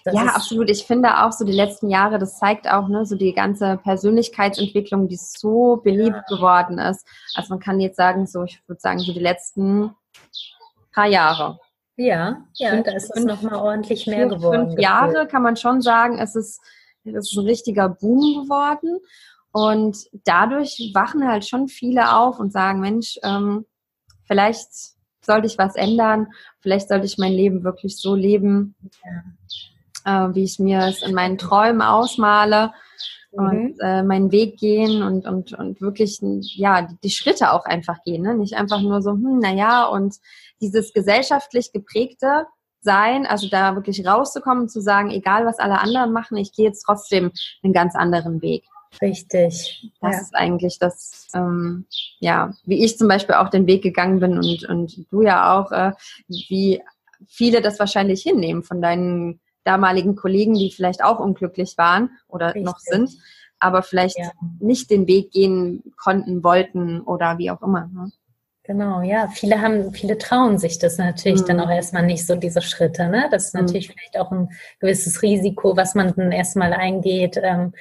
Das 0.04 0.14
ja, 0.14 0.26
absolut. 0.26 0.70
Ich 0.70 0.84
finde 0.84 1.22
auch 1.22 1.32
so 1.32 1.44
die 1.44 1.52
letzten 1.52 1.88
Jahre, 1.88 2.18
das 2.18 2.38
zeigt 2.38 2.68
auch 2.68 2.88
ne, 2.88 3.04
so 3.04 3.16
die 3.16 3.32
ganze 3.32 3.76
Persönlichkeitsentwicklung, 3.76 5.08
die 5.08 5.16
so 5.16 5.80
beliebt 5.82 6.22
ja. 6.28 6.36
geworden 6.36 6.78
ist. 6.78 7.06
Also 7.34 7.54
man 7.54 7.60
kann 7.60 7.80
jetzt 7.80 7.96
sagen, 7.96 8.26
so 8.26 8.44
ich 8.44 8.60
würde 8.66 8.80
sagen, 8.80 8.98
so 9.00 9.12
die 9.12 9.20
letzten 9.20 9.94
paar 10.92 11.06
Jahre. 11.06 11.58
Ja, 11.96 12.46
ja, 12.54 12.70
fünf, 12.70 12.84
da 12.84 12.92
ist 12.92 13.10
es 13.14 13.24
nochmal 13.24 13.56
ordentlich 13.56 14.06
mehr 14.06 14.28
vier, 14.28 14.36
geworden. 14.36 14.68
Fünf 14.68 14.80
Jahre 14.80 15.26
kann 15.26 15.42
man 15.42 15.56
schon 15.56 15.82
sagen, 15.82 16.18
es 16.18 16.34
ist, 16.34 16.60
es 17.04 17.14
ist 17.14 17.36
ein 17.36 17.44
richtiger 17.44 17.88
Boom 17.88 18.44
geworden. 18.44 18.98
Und 19.52 19.98
dadurch 20.24 20.90
wachen 20.94 21.28
halt 21.28 21.46
schon 21.46 21.68
viele 21.68 22.16
auf 22.16 22.40
und 22.40 22.52
sagen, 22.52 22.80
Mensch, 22.80 23.18
ähm, 23.22 23.66
vielleicht 24.24 24.68
sollte 25.24 25.46
ich 25.46 25.58
was 25.58 25.76
ändern, 25.76 26.28
vielleicht 26.60 26.88
sollte 26.88 27.04
ich 27.04 27.18
mein 27.18 27.32
Leben 27.32 27.62
wirklich 27.62 27.98
so 27.98 28.14
leben, 28.14 28.74
äh, 30.04 30.28
wie 30.32 30.44
ich 30.44 30.58
mir 30.58 30.86
es 30.86 31.02
in 31.02 31.14
meinen 31.14 31.38
Träumen 31.38 31.82
ausmale. 31.82 32.72
Und 33.32 33.76
äh, 33.80 34.02
meinen 34.02 34.30
Weg 34.30 34.58
gehen 34.58 35.02
und, 35.02 35.26
und, 35.26 35.54
und 35.54 35.80
wirklich 35.80 36.20
ja 36.20 36.82
die, 36.82 36.96
die 37.02 37.10
Schritte 37.10 37.52
auch 37.52 37.64
einfach 37.64 38.02
gehen. 38.04 38.22
Ne? 38.22 38.34
Nicht 38.34 38.54
einfach 38.54 38.80
nur 38.80 39.00
so, 39.00 39.12
hm, 39.12 39.38
naja, 39.38 39.86
und 39.86 40.16
dieses 40.60 40.92
gesellschaftlich 40.92 41.72
geprägte 41.72 42.46
sein, 42.82 43.26
also 43.26 43.48
da 43.48 43.74
wirklich 43.74 44.06
rauszukommen 44.06 44.64
und 44.64 44.68
zu 44.68 44.80
sagen, 44.80 45.10
egal 45.10 45.46
was 45.46 45.58
alle 45.58 45.80
anderen 45.80 46.12
machen, 46.12 46.36
ich 46.36 46.52
gehe 46.52 46.66
jetzt 46.66 46.82
trotzdem 46.82 47.32
einen 47.62 47.72
ganz 47.72 47.94
anderen 47.94 48.42
Weg. 48.42 48.64
Richtig. 49.00 49.90
Das 50.00 50.16
ja. 50.16 50.20
ist 50.20 50.34
eigentlich 50.34 50.78
das, 50.78 51.28
ähm, 51.34 51.86
ja, 52.18 52.52
wie 52.64 52.84
ich 52.84 52.98
zum 52.98 53.08
Beispiel 53.08 53.36
auch 53.36 53.48
den 53.48 53.66
Weg 53.66 53.82
gegangen 53.82 54.20
bin 54.20 54.36
und, 54.36 54.68
und 54.68 55.10
du 55.10 55.22
ja 55.22 55.58
auch, 55.58 55.72
äh, 55.72 55.92
wie 56.28 56.82
viele 57.26 57.62
das 57.62 57.78
wahrscheinlich 57.78 58.22
hinnehmen 58.22 58.62
von 58.62 58.82
deinen 58.82 59.40
damaligen 59.64 60.16
Kollegen, 60.16 60.54
die 60.54 60.70
vielleicht 60.70 61.04
auch 61.04 61.18
unglücklich 61.18 61.78
waren 61.78 62.10
oder 62.28 62.48
Richtig. 62.48 62.64
noch 62.64 62.78
sind, 62.78 63.10
aber 63.58 63.82
vielleicht 63.82 64.18
ja. 64.18 64.30
nicht 64.60 64.90
den 64.90 65.06
Weg 65.06 65.30
gehen 65.30 65.92
konnten, 65.96 66.42
wollten 66.42 67.00
oder 67.00 67.38
wie 67.38 67.50
auch 67.50 67.62
immer. 67.62 67.88
Ne? 67.92 68.10
Genau, 68.64 69.02
ja. 69.02 69.28
Viele 69.28 69.60
haben, 69.60 69.92
viele 69.92 70.18
trauen 70.18 70.58
sich 70.58 70.78
das 70.78 70.98
natürlich 70.98 71.42
mhm. 71.42 71.46
dann 71.46 71.60
auch 71.60 71.70
erstmal 71.70 72.06
nicht 72.06 72.26
so, 72.26 72.36
diese 72.36 72.62
Schritte. 72.62 73.08
Ne? 73.08 73.28
Das 73.30 73.46
ist 73.46 73.54
mhm. 73.54 73.62
natürlich 73.62 73.88
vielleicht 73.88 74.18
auch 74.18 74.30
ein 74.30 74.50
gewisses 74.78 75.22
Risiko, 75.22 75.76
was 75.76 75.94
man 75.94 76.14
dann 76.14 76.32
erstmal 76.32 76.72
eingeht. 76.72 77.38
Ähm, 77.42 77.72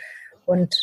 und 0.45 0.75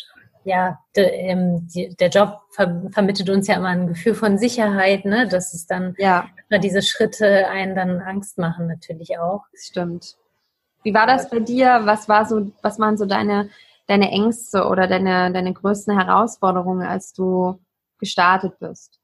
ja, 0.45 0.79
de, 0.95 1.03
ähm, 1.05 1.67
die, 1.67 1.95
der 1.95 2.09
Job 2.09 2.39
ver 2.51 2.89
vermittelt 2.91 3.29
uns 3.29 3.47
ja 3.47 3.55
immer 3.55 3.67
ein 3.67 3.87
Gefühl 3.87 4.15
von 4.15 4.37
Sicherheit, 4.37 5.03
ne? 5.03 5.27
Dass 5.27 5.53
es 5.53 5.67
dann 5.67 5.95
ja. 5.97 6.27
diese 6.63 6.81
Schritte 6.81 7.47
einen 7.49 7.75
dann 7.75 7.99
Angst 7.99 8.37
machen, 8.37 8.67
natürlich 8.67 9.19
auch. 9.19 9.43
Das 9.51 9.65
stimmt. 9.65 10.15
Wie 10.83 10.93
war 10.93 11.07
das 11.07 11.29
bei 11.29 11.39
dir? 11.39 11.81
Was 11.83 12.07
war 12.09 12.25
so, 12.25 12.51
was 12.61 12.79
waren 12.79 12.97
so 12.97 13.05
deine, 13.05 13.49
deine 13.87 14.11
Ängste 14.11 14.65
oder 14.65 14.87
deine, 14.87 15.31
deine 15.31 15.53
größten 15.53 15.97
Herausforderungen, 15.97 16.87
als 16.87 17.13
du 17.13 17.59
gestartet 17.99 18.59
bist? 18.59 18.98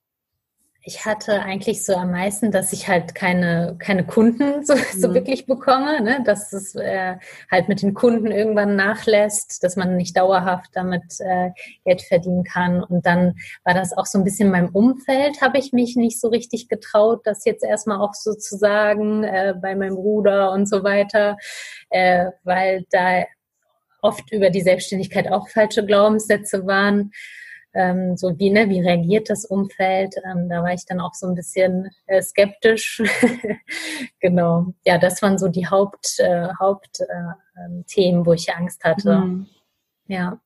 Ich 0.88 1.04
hatte 1.04 1.42
eigentlich 1.42 1.84
so 1.84 1.96
am 1.96 2.12
meisten, 2.12 2.52
dass 2.52 2.72
ich 2.72 2.88
halt 2.88 3.16
keine, 3.16 3.76
keine 3.80 4.06
Kunden 4.06 4.64
so, 4.64 4.76
so 4.96 5.10
mhm. 5.10 5.14
wirklich 5.16 5.48
bekomme, 5.48 6.00
ne? 6.02 6.22
dass 6.24 6.54
es 6.54 6.76
äh, 6.76 7.16
halt 7.50 7.68
mit 7.68 7.82
den 7.82 7.96
Kunden 7.96 8.28
irgendwann 8.28 8.76
nachlässt, 8.76 9.64
dass 9.64 9.76
man 9.76 9.98
nicht 9.98 10.16
dauerhaft 10.16 10.70
damit 10.74 11.20
äh, 11.20 11.50
Geld 11.86 12.04
verdienen 12.04 12.44
kann. 12.44 12.84
Und 12.84 13.08
dann 13.08 13.34
war 13.64 13.74
das 13.74 13.98
auch 13.98 14.06
so 14.06 14.20
ein 14.20 14.24
bisschen 14.24 14.46
in 14.46 14.52
meinem 14.52 14.70
Umfeld, 14.70 15.42
habe 15.42 15.58
ich 15.58 15.74
mich 15.74 15.96
nicht 15.96 16.22
so 16.22 16.28
richtig 16.28 16.70
getraut, 16.70 17.22
das 17.24 17.46
jetzt 17.46 17.64
erstmal 17.64 18.00
auch 18.00 18.14
sozusagen 18.14 19.24
äh, 19.24 19.56
bei 19.60 19.76
meinem 19.76 19.96
Bruder 19.96 20.52
und 20.52 20.70
so 20.70 20.84
weiter, 20.84 21.38
äh, 21.90 22.28
weil 22.44 22.86
da 22.92 23.24
oft 24.04 24.32
über 24.32 24.52
die 24.52 24.62
Selbstständigkeit 24.62 25.32
auch 25.32 25.50
falsche 25.50 25.84
Glaubenssätze 25.84 26.68
waren 26.68 27.12
ähm, 27.76 28.16
so 28.18 28.38
wie, 28.40 28.50
ne, 28.50 28.70
wie 28.70 28.80
reagiert 28.80 29.30
das 29.30 29.46
Umfeld? 29.46 30.16
Ähm, 30.24 30.50
da 30.50 30.64
war 30.64 30.74
ich 30.74 30.86
dann 30.86 31.02
auch 31.02 31.14
so 31.14 31.28
ein 31.28 31.36
bisschen 31.36 31.92
äh, 32.08 32.22
skeptisch. 32.22 33.04
genau. 34.20 34.68
Ja, 34.86 34.98
das 34.98 35.22
waren 35.22 35.38
so 35.38 35.50
die 35.50 35.68
Haupt, 35.68 36.20
äh, 36.20 36.48
Hauptthemen, 36.60 37.36
äh, 37.56 38.10
ähm, 38.10 38.26
wo 38.26 38.34
ich 38.34 38.54
Angst 38.54 38.84
hatte. 38.84 39.18
Mhm. 39.18 39.48
Ja. 40.08 40.40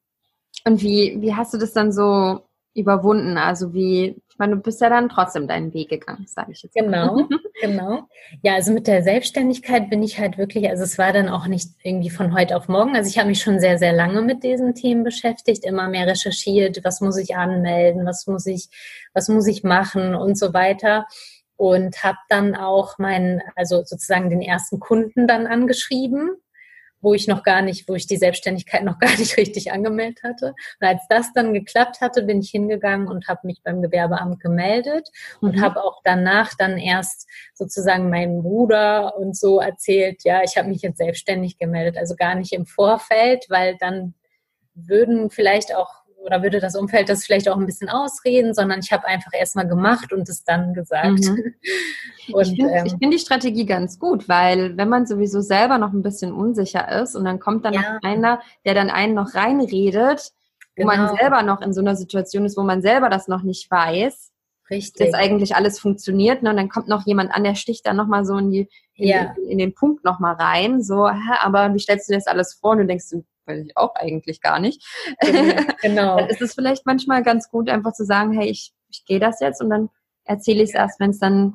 Und 0.66 0.82
wie, 0.82 1.18
wie 1.20 1.36
hast 1.36 1.54
du 1.54 1.58
das 1.58 1.72
dann 1.74 1.92
so 1.92 2.42
überwunden? 2.74 3.38
Also 3.38 3.74
wie, 3.74 4.22
meine, 4.40 4.56
du 4.56 4.62
bist 4.62 4.82
ja 4.82 4.90
dann 4.90 5.10
trotzdem 5.10 5.48
deinen 5.48 5.74
Weg 5.74 5.90
gegangen, 5.90 6.26
sage 6.28 6.54
ich 6.54 6.64
jetzt. 6.64 6.74
Genau, 6.74 7.28
genau. 7.62 8.04
Ja, 8.42 8.56
also 8.56 8.72
mit 8.72 8.88
der 8.88 9.04
Selbstständigkeit 9.04 9.90
bin 9.90 10.02
ich 10.02 10.20
halt 10.20 10.38
wirklich, 10.38 10.70
also 10.70 10.84
es 10.84 10.98
war 10.98 11.14
dann 11.14 11.30
auch 11.30 11.48
nicht 11.48 11.70
irgendwie 11.84 12.10
von 12.10 12.34
heute 12.34 12.56
auf 12.56 12.68
morgen. 12.68 12.96
Also 12.96 13.10
ich 13.10 13.18
habe 13.18 13.30
mich 13.30 13.42
schon 13.42 13.60
sehr, 13.60 13.78
sehr 13.78 13.94
lange 13.94 14.22
mit 14.22 14.44
diesen 14.44 14.74
Themen 14.74 15.04
beschäftigt, 15.04 15.66
immer 15.66 15.88
mehr 15.88 16.08
recherchiert, 16.08 16.84
was 16.84 17.02
muss 17.02 17.18
ich 17.18 17.36
anmelden, 17.36 18.06
was 18.06 18.26
muss 18.26 18.46
ich, 18.46 18.70
was 19.14 19.28
muss 19.28 19.46
ich 19.46 19.64
machen 19.64 20.16
und 20.16 20.38
so 20.38 20.54
weiter. 20.54 21.06
Und 21.56 22.04
habe 22.04 22.18
dann 22.30 22.56
auch 22.56 22.98
meinen, 22.98 23.42
also 23.56 23.84
sozusagen 23.84 24.30
den 24.30 24.42
ersten 24.42 24.80
Kunden 24.80 25.28
dann 25.28 25.46
angeschrieben 25.46 26.32
wo 27.02 27.14
ich 27.14 27.28
noch 27.28 27.44
gar 27.44 27.62
nicht, 27.62 27.88
wo 27.88 27.96
ich 27.96 28.08
die 28.08 28.18
Selbstständigkeit 28.18 28.84
noch 28.84 29.00
gar 29.00 29.16
nicht 29.18 29.38
richtig 29.38 29.72
angemeldet 29.72 30.24
hatte. 30.24 30.54
Und 30.80 30.88
als 30.88 31.02
das 31.10 31.34
dann 31.34 31.54
geklappt 31.54 32.02
hatte, 32.02 32.24
bin 32.24 32.40
ich 32.40 32.50
hingegangen 32.50 33.08
und 33.08 33.28
habe 33.28 33.48
mich 33.48 33.62
beim 33.64 33.82
Gewerbeamt 33.82 34.40
gemeldet 34.40 35.10
und 35.42 35.56
mhm. 35.56 35.62
habe 35.62 35.84
auch 35.84 36.02
danach 36.04 36.54
dann 36.58 36.78
erst 36.78 37.28
sozusagen 37.54 38.10
meinem 38.10 38.42
Bruder 38.44 39.18
und 39.18 39.36
so 39.36 39.60
erzählt, 39.60 40.24
ja, 40.24 40.42
ich 40.44 40.58
habe 40.58 40.70
mich 40.70 40.82
jetzt 40.82 40.98
selbstständig 40.98 41.58
gemeldet, 41.58 41.98
also 41.98 42.16
gar 42.16 42.36
nicht 42.36 42.54
im 42.54 42.66
Vorfeld, 42.66 43.46
weil 43.50 43.78
dann 43.78 44.14
würden 44.74 45.30
vielleicht 45.30 45.76
auch 45.76 46.00
oder 46.24 46.44
würde 46.44 46.60
das 46.60 46.76
Umfeld 46.76 47.10
das 47.10 47.26
vielleicht 47.26 47.50
auch 47.50 47.58
ein 47.58 47.66
bisschen 47.66 47.90
ausreden, 47.90 48.54
sondern 48.54 48.80
ich 48.80 48.92
habe 48.92 49.06
einfach 49.06 49.32
erstmal 49.34 49.68
gemacht 49.68 50.14
und 50.14 50.28
es 50.30 50.44
dann 50.44 50.74
gesagt. 50.74 51.20
Mhm. 51.20 51.56
Und, 52.34 52.44
ich 52.44 52.50
finde 52.50 52.72
ähm, 52.72 53.00
find 53.00 53.14
die 53.14 53.18
Strategie 53.18 53.66
ganz 53.66 53.98
gut, 53.98 54.30
weil 54.30 54.78
wenn 54.78 54.88
man 54.88 55.08
sowieso 55.08 55.42
selber 55.42 55.80
noch 55.80 55.94
ein 55.94 56.04
bisschen 56.04 56.32
unsicher 56.32 57.02
ist 57.02 57.16
und 57.16 57.26
dann 57.26 57.40
kommt 57.40 57.66
dann 57.66 57.74
ja. 57.74 57.82
noch 57.82 58.04
einer, 58.04 58.40
der 58.66 58.76
dann 58.76 58.92
einen 58.92 59.16
noch 59.16 59.34
reinredet, 59.34 60.32
wo 60.78 60.86
genau. 60.86 61.08
man 61.08 61.18
selber 61.18 61.42
noch 61.42 61.62
in 61.62 61.74
so 61.74 61.82
einer 61.82 61.96
Situation 61.96 62.46
ist, 62.46 62.56
wo 62.56 62.62
man 62.62 62.84
selber 62.84 63.10
das 63.10 63.28
noch 63.28 63.42
nicht 63.42 63.72
weiß, 63.72 64.32
Richtig. 64.70 65.08
dass 65.08 65.16
eigentlich 65.16 65.56
alles 65.56 65.80
funktioniert. 65.80 66.44
Ne? 66.44 66.52
Und 66.52 66.58
dann 66.58 66.70
kommt 66.70 66.88
noch 66.88 67.06
jemand 67.08 67.32
an, 67.34 67.44
der 67.44 67.56
sticht 67.56 67.88
dann 67.88 67.98
nochmal 67.98 68.26
so 68.26 68.38
in, 68.38 68.52
die, 68.52 68.70
in, 68.94 69.08
ja. 69.08 69.36
in, 69.38 69.52
in 69.52 69.58
den 69.58 69.74
Punkt 69.74 70.04
nochmal 70.06 70.36
rein. 70.36 70.84
So, 70.84 71.10
hä, 71.10 71.16
aber 71.42 71.74
wie 71.74 71.80
stellst 71.80 72.08
du 72.08 72.14
dir 72.14 72.20
das 72.20 72.28
alles 72.28 72.54
vor? 72.54 72.72
Und 72.72 72.80
du 72.80 72.86
denkst, 72.86 73.08
weiß 73.50 73.66
ich 73.66 73.76
auch 73.76 73.96
eigentlich 73.96 74.42
gar 74.42 74.60
nicht. 74.60 74.84
Genau. 75.82 76.18
dann 76.18 76.30
ist 76.30 76.42
es 76.42 76.54
vielleicht 76.54 76.86
manchmal 76.86 77.24
ganz 77.24 77.50
gut, 77.50 77.70
einfach 77.70 77.94
zu 77.94 78.04
sagen, 78.04 78.34
hey, 78.34 78.50
ich, 78.50 78.74
ich 78.90 79.06
gehe 79.06 79.20
das 79.20 79.40
jetzt 79.40 79.62
und 79.62 79.70
dann 79.70 79.90
erzähle 80.26 80.62
ich 80.64 80.70
es 80.70 80.76
erst, 80.76 81.00
wenn 81.00 81.12
es 81.12 81.20
dann 81.20 81.54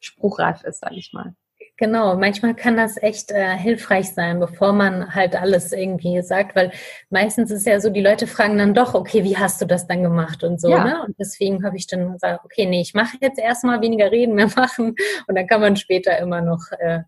spruchreif 0.00 0.64
ist, 0.64 0.80
sage 0.80 0.96
ich 0.96 1.12
mal. 1.12 1.34
Genau, 1.80 2.14
manchmal 2.14 2.54
kann 2.54 2.76
das 2.76 3.02
echt 3.02 3.30
äh, 3.30 3.56
hilfreich 3.56 4.12
sein, 4.12 4.38
bevor 4.38 4.74
man 4.74 5.14
halt 5.14 5.34
alles 5.34 5.72
irgendwie 5.72 6.20
sagt, 6.20 6.54
weil 6.54 6.72
meistens 7.08 7.50
ist 7.50 7.66
ja 7.66 7.80
so, 7.80 7.88
die 7.88 8.02
Leute 8.02 8.26
fragen 8.26 8.58
dann 8.58 8.74
doch, 8.74 8.92
okay, 8.92 9.24
wie 9.24 9.38
hast 9.38 9.62
du 9.62 9.66
das 9.66 9.86
dann 9.86 10.02
gemacht 10.02 10.44
und 10.44 10.60
so, 10.60 10.68
ja. 10.68 10.84
ne? 10.84 11.02
Und 11.06 11.18
deswegen 11.18 11.64
habe 11.64 11.78
ich 11.78 11.86
dann 11.86 12.12
gesagt, 12.12 12.44
okay, 12.44 12.66
nee, 12.66 12.82
ich 12.82 12.92
mache 12.92 13.16
jetzt 13.22 13.38
erstmal 13.38 13.80
weniger 13.80 14.10
reden, 14.10 14.34
mehr 14.34 14.50
machen 14.56 14.94
und 15.26 15.34
dann 15.34 15.46
kann 15.46 15.62
man 15.62 15.76
später 15.76 16.18
immer 16.18 16.42
noch 16.42 16.60
äh, 16.78 17.00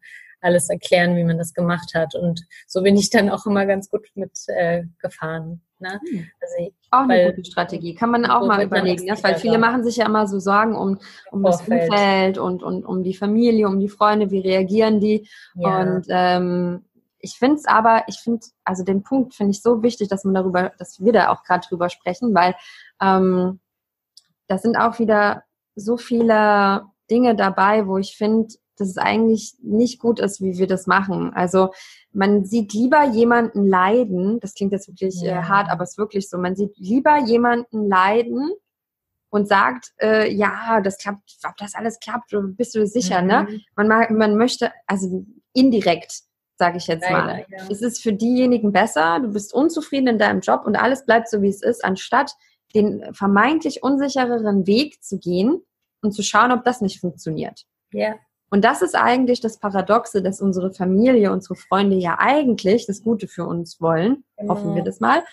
alles 0.42 0.68
erklären, 0.68 1.16
wie 1.16 1.24
man 1.24 1.38
das 1.38 1.54
gemacht 1.54 1.92
hat. 1.94 2.14
Und 2.14 2.42
so 2.66 2.82
bin 2.82 2.96
ich 2.96 3.10
dann 3.10 3.30
auch 3.30 3.46
immer 3.46 3.64
ganz 3.66 3.88
gut 3.88 4.06
mit 4.14 4.32
äh, 4.48 4.84
gefahren. 5.00 5.62
Ne? 5.78 6.00
Hm. 6.08 6.26
Also, 6.40 6.72
auch 6.90 7.08
weil, 7.08 7.20
eine 7.26 7.34
gute 7.34 7.50
Strategie. 7.50 7.94
Kann 7.94 8.10
man 8.10 8.26
auch 8.26 8.46
mal 8.46 8.62
überlegen, 8.62 9.04
ne? 9.04 9.16
weil 9.22 9.36
viele 9.36 9.58
machen 9.58 9.82
sich 9.82 9.96
ja 9.96 10.06
immer 10.06 10.26
so 10.26 10.38
Sorgen 10.38 10.76
um, 10.76 10.98
um 11.30 11.42
das 11.42 11.60
Umfeld 11.62 12.38
und, 12.38 12.62
und 12.62 12.84
um 12.84 13.02
die 13.02 13.14
Familie, 13.14 13.66
um 13.66 13.80
die 13.80 13.88
Freunde, 13.88 14.30
wie 14.30 14.40
reagieren 14.40 15.00
die. 15.00 15.28
Ja. 15.54 15.80
Und 15.80 16.06
ähm, 16.08 16.84
ich 17.18 17.36
finde 17.38 17.56
es 17.56 17.66
aber, 17.66 18.04
ich 18.08 18.18
finde, 18.18 18.46
also 18.64 18.84
den 18.84 19.02
Punkt 19.02 19.34
finde 19.34 19.52
ich 19.52 19.62
so 19.62 19.82
wichtig, 19.82 20.08
dass 20.08 20.24
man 20.24 20.34
darüber, 20.34 20.72
dass 20.78 21.00
wir 21.00 21.12
da 21.12 21.30
auch 21.30 21.44
gerade 21.44 21.66
drüber 21.66 21.88
sprechen, 21.88 22.34
weil 22.34 22.54
ähm, 23.00 23.60
das 24.48 24.62
sind 24.62 24.76
auch 24.76 24.98
wieder 24.98 25.44
so 25.74 25.96
viele 25.96 26.84
Dinge 27.10 27.34
dabei, 27.34 27.86
wo 27.86 27.98
ich 27.98 28.16
finde, 28.16 28.54
dass 28.76 28.88
es 28.88 28.96
eigentlich 28.96 29.54
nicht 29.62 29.98
gut 29.98 30.20
ist, 30.20 30.40
wie 30.40 30.58
wir 30.58 30.66
das 30.66 30.86
machen. 30.86 31.32
Also 31.34 31.72
man 32.12 32.44
sieht 32.44 32.72
lieber 32.72 33.04
jemanden 33.04 33.66
leiden, 33.66 34.40
das 34.40 34.54
klingt 34.54 34.72
jetzt 34.72 34.88
wirklich 34.88 35.22
äh, 35.22 35.28
ja. 35.28 35.40
äh, 35.40 35.42
hart, 35.44 35.70
aber 35.70 35.82
es 35.82 35.90
ist 35.90 35.98
wirklich 35.98 36.28
so, 36.28 36.38
man 36.38 36.56
sieht 36.56 36.76
lieber 36.76 37.18
jemanden 37.18 37.88
leiden 37.88 38.50
und 39.30 39.48
sagt, 39.48 39.92
äh, 40.00 40.30
ja, 40.32 40.80
das 40.82 40.98
klappt, 40.98 41.38
ob 41.46 41.56
das 41.56 41.74
alles 41.74 42.00
klappt, 42.00 42.34
bist 42.56 42.74
du 42.74 42.86
sicher, 42.86 43.22
ne? 43.22 43.46
mhm. 43.48 43.54
ne? 43.54 43.60
Man, 43.76 43.88
mag, 43.88 44.10
man 44.10 44.36
möchte, 44.36 44.72
also 44.86 45.24
indirekt, 45.54 46.22
sage 46.58 46.76
ich 46.76 46.86
jetzt 46.86 47.02
Leider, 47.02 47.24
mal. 47.24 47.46
Ja. 47.48 47.66
Es 47.70 47.80
ist 47.80 48.02
für 48.02 48.12
diejenigen 48.12 48.72
besser, 48.72 49.20
du 49.20 49.32
bist 49.32 49.54
unzufrieden 49.54 50.08
in 50.08 50.18
deinem 50.18 50.40
Job 50.40 50.62
und 50.66 50.76
alles 50.76 51.06
bleibt 51.06 51.28
so, 51.28 51.40
wie 51.42 51.48
es 51.48 51.62
ist, 51.62 51.84
anstatt 51.84 52.32
den 52.74 53.14
vermeintlich 53.14 53.82
unsichereren 53.82 54.66
Weg 54.66 55.02
zu 55.02 55.18
gehen 55.18 55.62
und 56.02 56.12
zu 56.12 56.22
schauen, 56.22 56.52
ob 56.52 56.64
das 56.64 56.80
nicht 56.80 57.00
funktioniert. 57.00 57.64
Ja. 57.92 58.14
Und 58.52 58.66
das 58.66 58.82
ist 58.82 58.94
eigentlich 58.94 59.40
das 59.40 59.58
Paradoxe, 59.58 60.22
dass 60.22 60.42
unsere 60.42 60.74
Familie, 60.74 61.32
unsere 61.32 61.54
Freunde 61.54 61.96
ja 61.96 62.16
eigentlich 62.18 62.84
das 62.84 63.02
Gute 63.02 63.26
für 63.26 63.46
uns 63.46 63.80
wollen, 63.80 64.24
genau. 64.36 64.52
hoffen 64.52 64.74
wir 64.74 64.84
das 64.84 65.00
mal, 65.00 65.24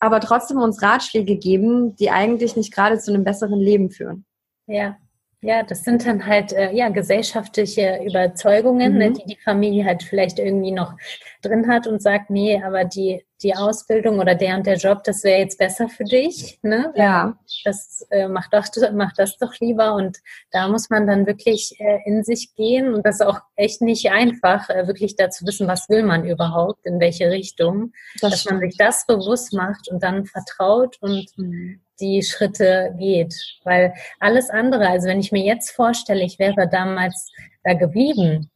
aber 0.00 0.18
trotzdem 0.20 0.56
uns 0.56 0.80
Ratschläge 0.80 1.36
geben, 1.36 1.94
die 1.96 2.10
eigentlich 2.10 2.56
nicht 2.56 2.72
gerade 2.72 2.98
zu 2.98 3.12
einem 3.12 3.22
besseren 3.22 3.60
Leben 3.60 3.90
führen. 3.90 4.24
Ja. 4.66 4.96
Ja, 5.44 5.62
das 5.62 5.84
sind 5.84 6.06
dann 6.06 6.24
halt 6.24 6.54
äh, 6.54 6.72
ja 6.72 6.88
gesellschaftliche 6.88 8.00
Überzeugungen, 8.02 8.96
ne, 8.96 9.08
mhm. 9.08 9.12
ne, 9.12 9.20
die 9.20 9.34
die 9.34 9.40
Familie 9.42 9.84
halt 9.84 10.02
vielleicht 10.02 10.38
irgendwie 10.38 10.72
noch 10.72 10.94
drin 11.42 11.68
hat 11.68 11.86
und 11.86 12.00
sagt, 12.00 12.30
nee, 12.30 12.62
aber 12.64 12.84
die 12.84 13.22
die 13.42 13.54
Ausbildung 13.54 14.20
oder 14.20 14.34
der 14.34 14.56
und 14.56 14.66
der 14.66 14.78
Job, 14.78 15.04
das 15.04 15.22
wäre 15.22 15.40
jetzt 15.40 15.58
besser 15.58 15.90
für 15.90 16.04
dich, 16.04 16.58
ne? 16.62 16.94
Ja. 16.96 17.38
Das 17.64 18.06
äh, 18.10 18.26
mach 18.26 18.48
doch 18.48 18.64
mach 18.94 19.12
das 19.12 19.36
doch 19.36 19.52
lieber 19.60 19.94
und 19.94 20.16
da 20.50 20.66
muss 20.66 20.88
man 20.88 21.06
dann 21.06 21.26
wirklich 21.26 21.78
äh, 21.78 21.98
in 22.06 22.24
sich 22.24 22.54
gehen 22.54 22.94
und 22.94 23.04
das 23.04 23.16
ist 23.16 23.26
auch 23.26 23.40
echt 23.54 23.82
nicht 23.82 24.10
einfach, 24.10 24.70
äh, 24.70 24.86
wirklich 24.86 25.14
dazu 25.16 25.46
wissen, 25.46 25.68
was 25.68 25.90
will 25.90 26.04
man 26.04 26.24
überhaupt, 26.24 26.86
in 26.86 27.00
welche 27.00 27.30
Richtung, 27.30 27.92
das 28.18 28.30
dass 28.30 28.40
stimmt. 28.40 28.60
man 28.60 28.70
sich 28.70 28.78
das 28.78 29.04
bewusst 29.06 29.52
macht 29.52 29.88
und 29.90 30.02
dann 30.02 30.24
vertraut 30.24 30.96
und 31.02 31.26
mhm 31.36 31.83
die 32.00 32.22
Schritte 32.22 32.94
geht. 32.98 33.34
Weil 33.64 33.94
alles 34.20 34.50
andere, 34.50 34.88
also 34.88 35.08
wenn 35.08 35.20
ich 35.20 35.32
mir 35.32 35.44
jetzt 35.44 35.70
vorstelle, 35.70 36.24
ich 36.24 36.38
wäre 36.38 36.68
damals 36.68 37.30
da 37.62 37.74
geblieben, 37.74 38.50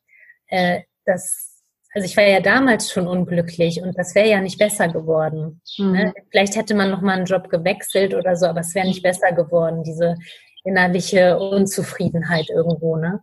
äh, 0.48 0.82
das 1.04 1.48
also 1.94 2.04
ich 2.04 2.16
war 2.16 2.24
ja 2.24 2.40
damals 2.40 2.92
schon 2.92 3.08
unglücklich 3.08 3.82
und 3.82 3.98
das 3.98 4.14
wäre 4.14 4.28
ja 4.28 4.40
nicht 4.40 4.58
besser 4.58 4.88
geworden. 4.88 5.60
Mhm. 5.78 5.92
Ne? 5.92 6.14
Vielleicht 6.30 6.54
hätte 6.54 6.74
man 6.74 6.90
noch 6.90 7.00
mal 7.00 7.16
einen 7.16 7.24
Job 7.24 7.48
gewechselt 7.48 8.14
oder 8.14 8.36
so, 8.36 8.46
aber 8.46 8.60
es 8.60 8.74
wäre 8.74 8.86
nicht 8.86 9.02
besser 9.02 9.32
geworden, 9.32 9.82
diese 9.82 10.16
innerliche 10.64 11.38
Unzufriedenheit 11.38 12.50
irgendwo, 12.50 12.96
ne? 12.96 13.20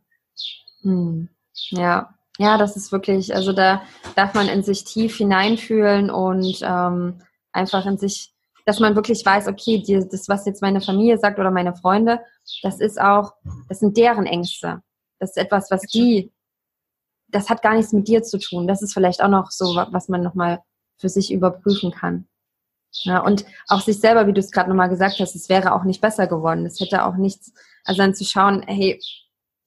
Mhm. 0.82 1.30
Ja, 1.70 2.16
ja, 2.38 2.58
das 2.58 2.76
ist 2.76 2.92
wirklich, 2.92 3.34
also 3.34 3.54
da 3.54 3.84
darf 4.16 4.34
man 4.34 4.50
in 4.50 4.64
sich 4.64 4.84
tief 4.84 5.16
hineinfühlen 5.18 6.10
und 6.10 6.60
ähm, 6.64 7.22
einfach 7.54 7.86
in 7.86 7.98
sich 7.98 8.34
dass 8.66 8.80
man 8.80 8.96
wirklich 8.96 9.26
weiß, 9.26 9.48
okay, 9.48 9.82
die, 9.82 10.08
das, 10.10 10.28
was 10.28 10.46
jetzt 10.46 10.62
meine 10.62 10.82
Familie 10.82 11.18
sagt 11.18 11.40
oder 11.40 11.52
meine 11.52 11.76
Freunde, 11.76 12.20
das 12.64 12.80
ist 12.80 13.00
auch, 13.00 13.34
das 13.70 13.80
sind 13.80 13.96
deren 13.96 14.26
Ängste. 14.26 14.82
Das 15.20 15.32
ist 15.32 15.38
etwas, 15.38 15.70
was 15.72 15.82
die, 15.82 16.32
das 17.28 17.50
hat 17.50 17.62
gar 17.62 17.76
nichts 17.76 17.94
mit 17.94 18.08
dir 18.08 18.24
zu 18.24 18.40
tun. 18.40 18.68
Das 18.68 18.82
ist 18.82 18.94
vielleicht 18.94 19.22
auch 19.22 19.30
noch 19.30 19.52
so, 19.52 19.76
was 19.92 20.10
man 20.10 20.24
nochmal 20.24 20.62
für 20.98 21.10
sich 21.10 21.32
überprüfen 21.32 21.92
kann. 21.92 22.28
Ja, 23.04 23.20
und 23.20 23.46
auch 23.68 23.82
sich 23.82 24.00
selber, 24.00 24.26
wie 24.26 24.34
du 24.34 24.40
es 24.40 24.52
gerade 24.52 24.70
nochmal 24.70 24.90
gesagt 24.90 25.20
hast, 25.20 25.36
es 25.36 25.50
wäre 25.50 25.74
auch 25.74 25.84
nicht 25.84 26.02
besser 26.02 26.28
geworden. 26.28 26.66
Es 26.66 26.80
hätte 26.80 27.06
auch 27.06 27.16
nichts, 27.16 27.54
also 27.84 28.02
dann 28.02 28.16
zu 28.16 28.24
schauen, 28.24 28.64
hey, 28.66 29.00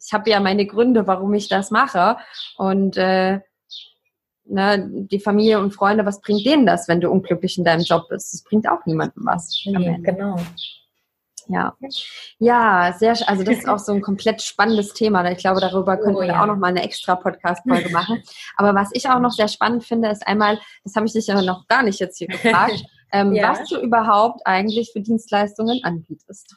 ich 0.01 0.13
habe 0.13 0.31
ja 0.31 0.41
meine 0.41 0.67
Gründe, 0.67 1.07
warum 1.07 1.35
ich 1.35 1.49
das 1.49 1.71
mache. 1.71 2.17
Und 2.57 2.97
äh, 2.97 3.41
ne, 4.49 4.89
die 4.91 5.21
Familie 5.21 5.61
und 5.61 5.75
Freunde, 5.75 6.07
was 6.07 6.21
bringt 6.21 6.45
denen 6.45 6.67
das, 6.67 6.89
wenn 6.89 7.01
du 7.01 7.11
unglücklich 7.11 7.59
in 7.59 7.65
deinem 7.65 7.83
Job 7.83 8.09
bist? 8.09 8.33
Das 8.33 8.43
bringt 8.43 8.69
auch 8.69 8.85
niemandem 8.87 9.25
was. 9.27 9.61
Ja, 9.65 9.97
genau. 9.99 10.37
Ja. 11.49 11.75
Ja, 12.39 12.95
sehr, 12.99 13.17
also 13.27 13.43
das 13.43 13.59
ist 13.59 13.69
auch 13.69 13.79
so 13.79 13.93
ein 13.93 14.03
komplett 14.03 14.43
spannendes 14.43 14.93
Thema. 14.93 15.29
Ich 15.31 15.39
glaube, 15.39 15.61
darüber 15.61 15.97
könnten 15.97 16.17
oh, 16.17 16.21
wir 16.21 16.29
ja. 16.29 16.43
auch 16.43 16.47
noch 16.47 16.57
mal 16.57 16.69
eine 16.69 16.83
extra 16.83 17.17
Podcast-Folge 17.17 17.91
machen. 17.91 18.23
Aber 18.57 18.75
was 18.75 18.91
ich 18.93 19.09
auch 19.09 19.21
noch 19.21 19.33
sehr 19.33 19.49
spannend 19.49 19.85
finde, 19.85 20.11
ist 20.11 20.27
einmal, 20.27 20.59
das 20.85 20.95
habe 20.95 21.07
ich 21.07 21.13
dich 21.13 21.27
ja 21.27 21.41
noch 21.41 21.67
gar 21.67 21.83
nicht 21.83 22.01
jetzt 22.01 22.19
hier 22.19 22.29
gefragt, 22.29 22.85
ähm, 23.13 23.33
ja. 23.33 23.51
was 23.51 23.69
du 23.69 23.81
überhaupt 23.81 24.47
eigentlich 24.47 24.91
für 24.93 25.01
Dienstleistungen 25.01 25.81
anbietest. 25.85 26.55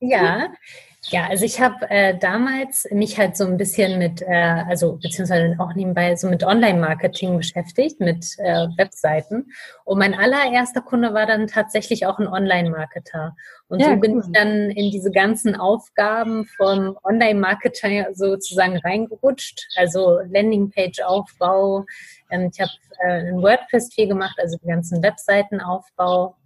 ja, 0.00 0.48
ja, 1.08 1.26
also 1.28 1.44
ich 1.44 1.60
habe 1.60 1.88
äh, 1.90 2.16
damals 2.18 2.88
mich 2.90 3.18
halt 3.18 3.36
so 3.36 3.44
ein 3.44 3.58
bisschen 3.58 3.98
mit, 3.98 4.22
äh, 4.22 4.64
also 4.68 4.98
beziehungsweise 5.02 5.54
auch 5.58 5.74
nebenbei 5.74 6.16
so 6.16 6.28
mit 6.28 6.44
Online-Marketing 6.44 7.36
beschäftigt, 7.36 8.00
mit 8.00 8.24
äh, 8.38 8.68
Webseiten. 8.76 9.52
Und 9.84 9.98
mein 9.98 10.14
allererster 10.14 10.80
Kunde 10.80 11.12
war 11.12 11.26
dann 11.26 11.46
tatsächlich 11.46 12.06
auch 12.06 12.18
ein 12.18 12.26
Online-Marketer. 12.26 13.36
Und 13.68 13.80
ja, 13.80 13.90
so 13.90 13.96
bin 13.96 14.14
cool. 14.14 14.22
ich 14.24 14.32
dann 14.32 14.70
in 14.70 14.90
diese 14.90 15.10
ganzen 15.10 15.56
Aufgaben 15.56 16.46
vom 16.56 16.96
Online-Marketer 17.02 18.14
sozusagen 18.14 18.78
reingerutscht. 18.78 19.66
Also 19.76 20.20
Landingpage-Aufbau. 20.30 21.84
Ähm, 22.30 22.50
ich 22.52 22.60
habe 22.60 22.72
äh, 23.00 23.28
ein 23.28 23.42
WordPress 23.42 23.92
viel 23.92 24.08
gemacht, 24.08 24.36
also 24.40 24.56
den 24.56 24.68
ganzen 24.68 25.02
Webseitenaufbau 25.02 26.36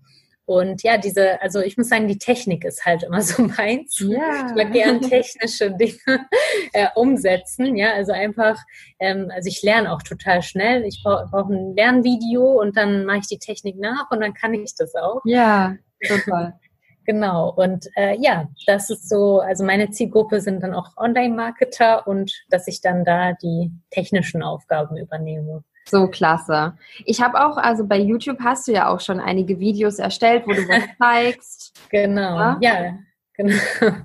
Und 0.48 0.82
ja, 0.82 0.96
diese, 0.96 1.42
also 1.42 1.60
ich 1.60 1.76
muss 1.76 1.90
sagen, 1.90 2.08
die 2.08 2.16
Technik 2.16 2.64
ist 2.64 2.86
halt 2.86 3.02
immer 3.02 3.20
so 3.22 3.42
meins. 3.42 3.98
Ja. 4.00 4.46
Ich 4.46 4.54
mag 4.54 4.72
gern 4.72 5.02
technische 5.02 5.72
Dinge 5.72 5.98
äh, 6.72 6.86
umsetzen. 6.94 7.76
Ja, 7.76 7.92
also 7.92 8.12
einfach, 8.12 8.58
ähm, 8.98 9.30
also 9.30 9.46
ich 9.46 9.62
lerne 9.62 9.92
auch 9.92 10.02
total 10.02 10.40
schnell. 10.40 10.84
Ich 10.84 11.02
brauche 11.04 11.26
brauch 11.30 11.50
ein 11.50 11.76
Lernvideo 11.76 12.62
und 12.62 12.78
dann 12.78 13.04
mache 13.04 13.18
ich 13.18 13.26
die 13.26 13.38
Technik 13.38 13.78
nach 13.78 14.10
und 14.10 14.20
dann 14.20 14.32
kann 14.32 14.54
ich 14.54 14.74
das 14.74 14.94
auch. 14.94 15.20
Ja, 15.24 15.76
total. 16.06 16.54
Genau, 17.04 17.48
und 17.48 17.86
äh, 17.96 18.18
ja, 18.20 18.48
das 18.66 18.90
ist 18.90 19.08
so, 19.08 19.40
also 19.40 19.64
meine 19.64 19.88
Zielgruppe 19.88 20.42
sind 20.42 20.62
dann 20.62 20.74
auch 20.74 20.94
Online-Marketer 20.98 22.06
und 22.06 22.30
dass 22.50 22.68
ich 22.68 22.82
dann 22.82 23.02
da 23.02 23.32
die 23.32 23.72
technischen 23.88 24.42
Aufgaben 24.42 24.98
übernehme. 24.98 25.64
So 25.88 26.08
klasse. 26.08 26.74
Ich 27.04 27.22
habe 27.22 27.44
auch, 27.44 27.56
also 27.56 27.86
bei 27.86 27.98
YouTube 27.98 28.38
hast 28.40 28.68
du 28.68 28.72
ja 28.72 28.88
auch 28.88 29.00
schon 29.00 29.20
einige 29.20 29.58
Videos 29.58 29.98
erstellt, 29.98 30.44
wo 30.46 30.52
du 30.52 30.68
was 30.68 30.82
zeigst. 30.98 31.72
Genau, 31.90 32.38
ja, 32.38 32.58
ja 32.60 32.98
genau. 33.38 33.56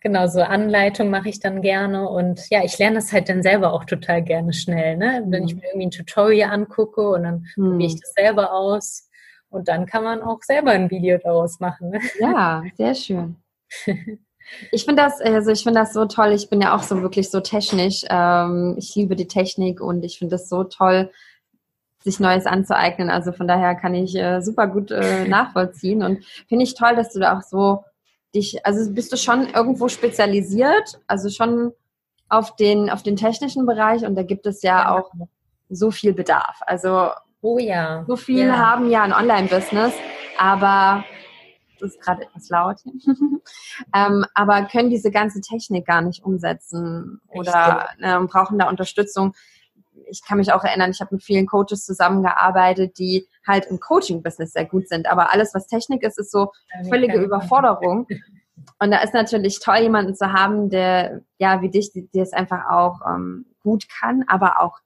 genau, 0.00 0.26
so 0.26 0.42
Anleitung 0.42 1.08
mache 1.08 1.30
ich 1.30 1.40
dann 1.40 1.62
gerne 1.62 2.08
und 2.08 2.42
ja, 2.50 2.62
ich 2.64 2.76
lerne 2.78 2.96
das 2.96 3.12
halt 3.12 3.28
dann 3.28 3.42
selber 3.42 3.72
auch 3.72 3.84
total 3.84 4.22
gerne 4.22 4.52
schnell, 4.52 4.96
ne? 4.96 5.24
Wenn 5.26 5.44
ich 5.44 5.54
mhm. 5.54 5.60
mir 5.60 5.66
irgendwie 5.68 5.86
ein 5.86 5.90
Tutorial 5.90 6.50
angucke 6.50 7.08
und 7.08 7.22
dann 7.22 7.46
hm. 7.54 7.70
probiere 7.70 7.88
ich 7.88 8.00
das 8.00 8.12
selber 8.12 8.52
aus 8.52 9.08
und 9.48 9.68
dann 9.68 9.86
kann 9.86 10.04
man 10.04 10.20
auch 10.20 10.42
selber 10.42 10.72
ein 10.72 10.90
Video 10.90 11.18
daraus 11.18 11.60
machen. 11.60 11.90
Ne? 11.90 12.00
Ja, 12.18 12.62
sehr 12.76 12.94
schön. 12.94 13.36
Ich 14.70 14.84
finde 14.84 15.02
das, 15.02 15.20
also 15.20 15.50
ich 15.50 15.62
finde 15.62 15.80
das 15.80 15.92
so 15.92 16.06
toll. 16.06 16.32
Ich 16.32 16.50
bin 16.50 16.60
ja 16.60 16.74
auch 16.74 16.82
so 16.82 17.02
wirklich 17.02 17.30
so 17.30 17.40
technisch. 17.40 18.04
Ähm, 18.08 18.74
ich 18.78 18.94
liebe 18.94 19.16
die 19.16 19.28
Technik 19.28 19.80
und 19.80 20.04
ich 20.04 20.18
finde 20.18 20.36
es 20.36 20.48
so 20.48 20.64
toll, 20.64 21.10
sich 22.02 22.20
Neues 22.20 22.46
anzueignen. 22.46 23.10
Also 23.10 23.32
von 23.32 23.48
daher 23.48 23.74
kann 23.74 23.94
ich 23.94 24.14
äh, 24.14 24.40
super 24.40 24.66
gut 24.66 24.90
äh, 24.90 25.24
nachvollziehen 25.28 26.02
und 26.02 26.24
finde 26.48 26.64
ich 26.64 26.74
toll, 26.74 26.96
dass 26.96 27.12
du 27.12 27.20
da 27.20 27.38
auch 27.38 27.42
so 27.42 27.84
dich, 28.34 28.64
also 28.66 28.90
bist 28.92 29.12
du 29.12 29.16
schon 29.16 29.48
irgendwo 29.48 29.88
spezialisiert, 29.88 31.00
also 31.06 31.28
schon 31.28 31.72
auf 32.28 32.56
den 32.56 32.88
auf 32.88 33.02
den 33.02 33.16
technischen 33.16 33.66
Bereich 33.66 34.06
und 34.06 34.14
da 34.14 34.22
gibt 34.22 34.46
es 34.46 34.62
ja 34.62 34.94
auch 34.94 35.12
so 35.68 35.90
viel 35.90 36.14
Bedarf. 36.14 36.60
Also 36.66 37.10
Oh 37.42 37.58
ja. 37.58 38.04
So 38.06 38.16
viele 38.16 38.46
ja. 38.46 38.56
haben 38.56 38.88
ja 38.88 39.02
ein 39.02 39.12
Online-Business, 39.12 39.92
aber 40.38 41.04
das 41.10 41.11
ist 41.82 42.00
gerade 42.00 42.22
etwas 42.22 42.48
laut. 42.48 42.80
ähm, 43.94 44.24
aber 44.34 44.64
können 44.66 44.90
diese 44.90 45.10
ganze 45.10 45.40
Technik 45.40 45.86
gar 45.86 46.02
nicht 46.02 46.24
umsetzen 46.24 47.20
oder 47.28 47.88
äh, 48.00 48.18
brauchen 48.20 48.58
da 48.58 48.68
Unterstützung. 48.68 49.34
Ich 50.06 50.24
kann 50.24 50.38
mich 50.38 50.52
auch 50.52 50.64
erinnern, 50.64 50.90
ich 50.90 51.00
habe 51.00 51.14
mit 51.14 51.24
vielen 51.24 51.46
Coaches 51.46 51.84
zusammengearbeitet, 51.84 52.98
die 52.98 53.26
halt 53.46 53.66
im 53.66 53.80
Coaching-Business 53.80 54.52
sehr 54.52 54.64
gut 54.66 54.88
sind. 54.88 55.06
Aber 55.06 55.32
alles, 55.32 55.54
was 55.54 55.66
Technik 55.66 56.02
ist, 56.02 56.18
ist 56.18 56.30
so 56.30 56.52
völlige 56.88 57.18
Überforderung. 57.20 58.06
Und 58.78 58.90
da 58.90 58.98
ist 58.98 59.14
natürlich 59.14 59.60
toll, 59.60 59.78
jemanden 59.78 60.14
zu 60.14 60.32
haben, 60.32 60.70
der, 60.70 61.22
ja, 61.38 61.62
wie 61.62 61.70
dich, 61.70 61.90
der 61.92 62.22
es 62.22 62.32
einfach 62.32 62.70
auch 62.70 63.00
ähm, 63.06 63.46
gut 63.62 63.88
kann, 63.88 64.24
aber 64.26 64.60
auch 64.60 64.78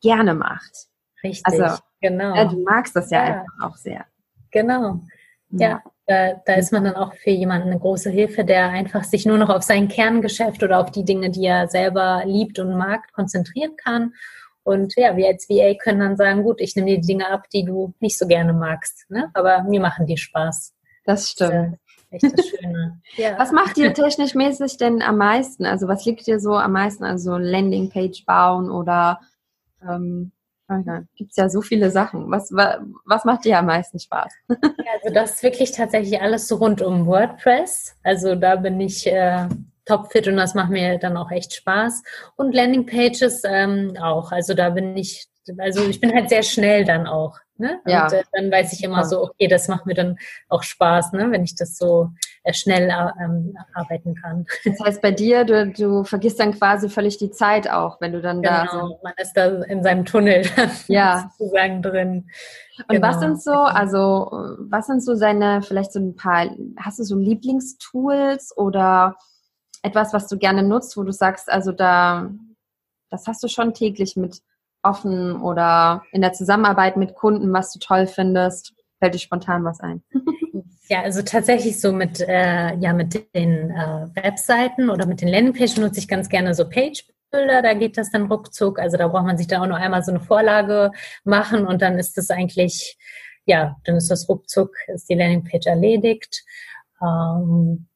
gerne 0.00 0.34
macht. 0.34 0.88
Richtig, 1.22 1.46
also, 1.46 1.82
genau. 2.00 2.34
Ja, 2.34 2.44
du 2.44 2.62
magst 2.62 2.94
das 2.94 3.10
ja, 3.10 3.18
ja. 3.18 3.34
einfach 3.34 3.70
auch 3.70 3.76
sehr. 3.76 4.06
Genau. 4.50 5.00
Ja, 5.50 5.82
da, 6.06 6.34
da, 6.44 6.54
ist 6.54 6.72
man 6.72 6.84
dann 6.84 6.94
auch 6.94 7.14
für 7.14 7.30
jemanden 7.30 7.68
eine 7.68 7.80
große 7.80 8.10
Hilfe, 8.10 8.44
der 8.44 8.70
einfach 8.70 9.04
sich 9.04 9.26
nur 9.26 9.38
noch 9.38 9.48
auf 9.48 9.62
sein 9.62 9.88
Kerngeschäft 9.88 10.62
oder 10.62 10.80
auf 10.80 10.90
die 10.90 11.04
Dinge, 11.04 11.30
die 11.30 11.44
er 11.44 11.68
selber 11.68 12.22
liebt 12.24 12.58
und 12.58 12.76
mag, 12.76 13.12
konzentrieren 13.12 13.76
kann. 13.76 14.14
Und 14.62 14.94
ja, 14.96 15.16
wir 15.16 15.28
als 15.28 15.48
VA 15.48 15.74
können 15.74 16.00
dann 16.00 16.16
sagen, 16.16 16.42
gut, 16.42 16.60
ich 16.60 16.74
nehme 16.76 16.88
dir 16.88 17.00
die 17.00 17.06
Dinge 17.06 17.28
ab, 17.28 17.48
die 17.52 17.64
du 17.64 17.94
nicht 18.00 18.18
so 18.18 18.26
gerne 18.26 18.52
magst, 18.52 19.08
ne? 19.10 19.30
aber 19.34 19.62
mir 19.62 19.80
machen 19.80 20.06
die 20.06 20.16
Spaß. 20.16 20.74
Das 21.04 21.30
stimmt. 21.30 21.78
Das 22.10 22.22
echt 22.22 22.38
das 22.38 22.46
Schöne. 22.46 23.00
ja. 23.16 23.38
Was 23.38 23.52
macht 23.52 23.76
dir 23.76 23.92
technisch 23.92 24.34
mäßig 24.34 24.76
denn 24.76 25.02
am 25.02 25.18
meisten? 25.18 25.66
Also 25.66 25.88
was 25.88 26.04
liegt 26.04 26.26
dir 26.26 26.40
so 26.40 26.54
am 26.54 26.72
meisten? 26.72 27.04
Also 27.04 27.36
Landingpage 27.36 28.24
bauen 28.26 28.70
oder 28.70 29.20
ähm. 29.82 30.32
Gibt 31.14 31.30
es 31.30 31.36
ja 31.36 31.48
so 31.48 31.60
viele 31.60 31.90
Sachen. 31.90 32.30
Was, 32.30 32.50
was 32.50 33.24
macht 33.24 33.44
dir 33.44 33.58
am 33.58 33.66
meisten 33.66 33.98
Spaß? 33.98 34.32
also 34.48 35.14
das 35.14 35.34
ist 35.34 35.42
wirklich 35.42 35.72
tatsächlich 35.72 36.20
alles 36.20 36.48
so 36.48 36.56
rund 36.56 36.82
um 36.82 37.06
WordPress. 37.06 37.94
Also 38.02 38.34
da 38.34 38.56
bin 38.56 38.80
ich 38.80 39.06
äh, 39.06 39.48
topfit 39.84 40.26
und 40.28 40.36
das 40.36 40.54
macht 40.54 40.70
mir 40.70 40.98
dann 40.98 41.16
auch 41.16 41.30
echt 41.30 41.54
Spaß. 41.54 42.02
Und 42.36 42.54
Landingpages 42.54 43.42
ähm, 43.44 43.96
auch. 44.00 44.32
Also 44.32 44.54
da 44.54 44.70
bin 44.70 44.96
ich, 44.96 45.28
also 45.58 45.88
ich 45.88 46.00
bin 46.00 46.12
halt 46.12 46.28
sehr 46.28 46.42
schnell 46.42 46.84
dann 46.84 47.06
auch. 47.06 47.38
Ne? 47.58 47.80
Und 47.84 47.90
ja. 47.90 48.06
äh, 48.08 48.22
dann 48.32 48.50
weiß 48.50 48.72
ich 48.72 48.84
immer 48.84 49.04
so, 49.04 49.22
okay, 49.22 49.48
das 49.48 49.68
macht 49.68 49.86
mir 49.86 49.94
dann 49.94 50.18
auch 50.48 50.62
Spaß, 50.62 51.12
ne? 51.12 51.30
wenn 51.30 51.42
ich 51.42 51.54
das 51.54 51.78
so 51.78 52.10
äh, 52.44 52.52
schnell 52.52 52.90
äh, 52.90 53.24
ähm, 53.24 53.56
arbeiten 53.74 54.14
kann. 54.14 54.46
Das 54.64 54.78
heißt, 54.84 55.02
bei 55.02 55.10
dir, 55.10 55.44
du, 55.44 55.72
du 55.72 56.04
vergisst 56.04 56.38
dann 56.38 56.52
quasi 56.52 56.88
völlig 56.88 57.18
die 57.18 57.30
Zeit 57.30 57.70
auch, 57.70 58.00
wenn 58.00 58.12
du 58.12 58.20
dann 58.20 58.42
genau, 58.42 58.64
da 58.64 58.68
so. 58.70 59.00
Man 59.02 59.14
ist 59.16 59.32
da 59.34 59.46
in 59.62 59.82
seinem 59.82 60.04
Tunnel 60.04 60.44
ja. 60.88 61.30
sozusagen 61.38 61.82
drin. 61.82 62.28
Und 62.88 62.96
genau. 62.96 63.08
was 63.08 63.20
sind 63.20 63.42
so, 63.42 63.52
also 63.52 64.56
was 64.58 64.86
sind 64.86 65.02
so 65.02 65.14
seine, 65.14 65.62
vielleicht 65.62 65.92
so 65.92 66.00
ein 66.00 66.14
paar, 66.14 66.46
hast 66.78 66.98
du 66.98 67.04
so 67.04 67.16
Lieblingstools 67.16 68.56
oder 68.56 69.16
etwas, 69.82 70.12
was 70.12 70.26
du 70.26 70.36
gerne 70.36 70.62
nutzt, 70.62 70.96
wo 70.96 71.04
du 71.04 71.12
sagst, 71.12 71.50
also 71.50 71.72
da, 71.72 72.30
das 73.10 73.26
hast 73.26 73.42
du 73.42 73.48
schon 73.48 73.72
täglich 73.72 74.16
mit 74.16 74.42
offen 74.88 75.40
oder 75.40 76.02
in 76.12 76.20
der 76.20 76.32
Zusammenarbeit 76.32 76.96
mit 76.96 77.14
Kunden, 77.14 77.52
was 77.52 77.72
du 77.72 77.78
toll 77.78 78.06
findest? 78.06 78.74
Fällt 78.98 79.14
dir 79.14 79.18
spontan 79.18 79.64
was 79.64 79.80
ein? 79.80 80.02
Ja, 80.88 81.02
also 81.02 81.22
tatsächlich 81.22 81.80
so 81.80 81.92
mit, 81.92 82.20
äh, 82.20 82.76
ja, 82.76 82.92
mit 82.92 83.34
den 83.34 83.70
äh, 83.70 84.06
Webseiten 84.14 84.88
oder 84.88 85.04
mit 85.06 85.20
den 85.20 85.28
Landingpages 85.28 85.76
nutze 85.78 85.98
ich 85.98 86.06
ganz 86.06 86.28
gerne 86.28 86.54
so 86.54 86.68
Page-Bilder, 86.68 87.60
da 87.62 87.74
geht 87.74 87.98
das 87.98 88.12
dann 88.12 88.26
ruckzuck. 88.26 88.78
Also 88.78 88.96
da 88.96 89.08
braucht 89.08 89.26
man 89.26 89.36
sich 89.36 89.48
dann 89.48 89.62
auch 89.62 89.66
nur 89.66 89.78
einmal 89.78 90.04
so 90.04 90.12
eine 90.12 90.20
Vorlage 90.20 90.92
machen 91.24 91.66
und 91.66 91.82
dann 91.82 91.98
ist 91.98 92.16
das 92.16 92.30
eigentlich, 92.30 92.96
ja, 93.46 93.76
dann 93.84 93.96
ist 93.96 94.12
das 94.12 94.28
ruckzuck, 94.28 94.76
ist 94.86 95.08
die 95.10 95.14
Landingpage 95.14 95.66
erledigt. 95.66 96.44
Ähm, 97.02 97.88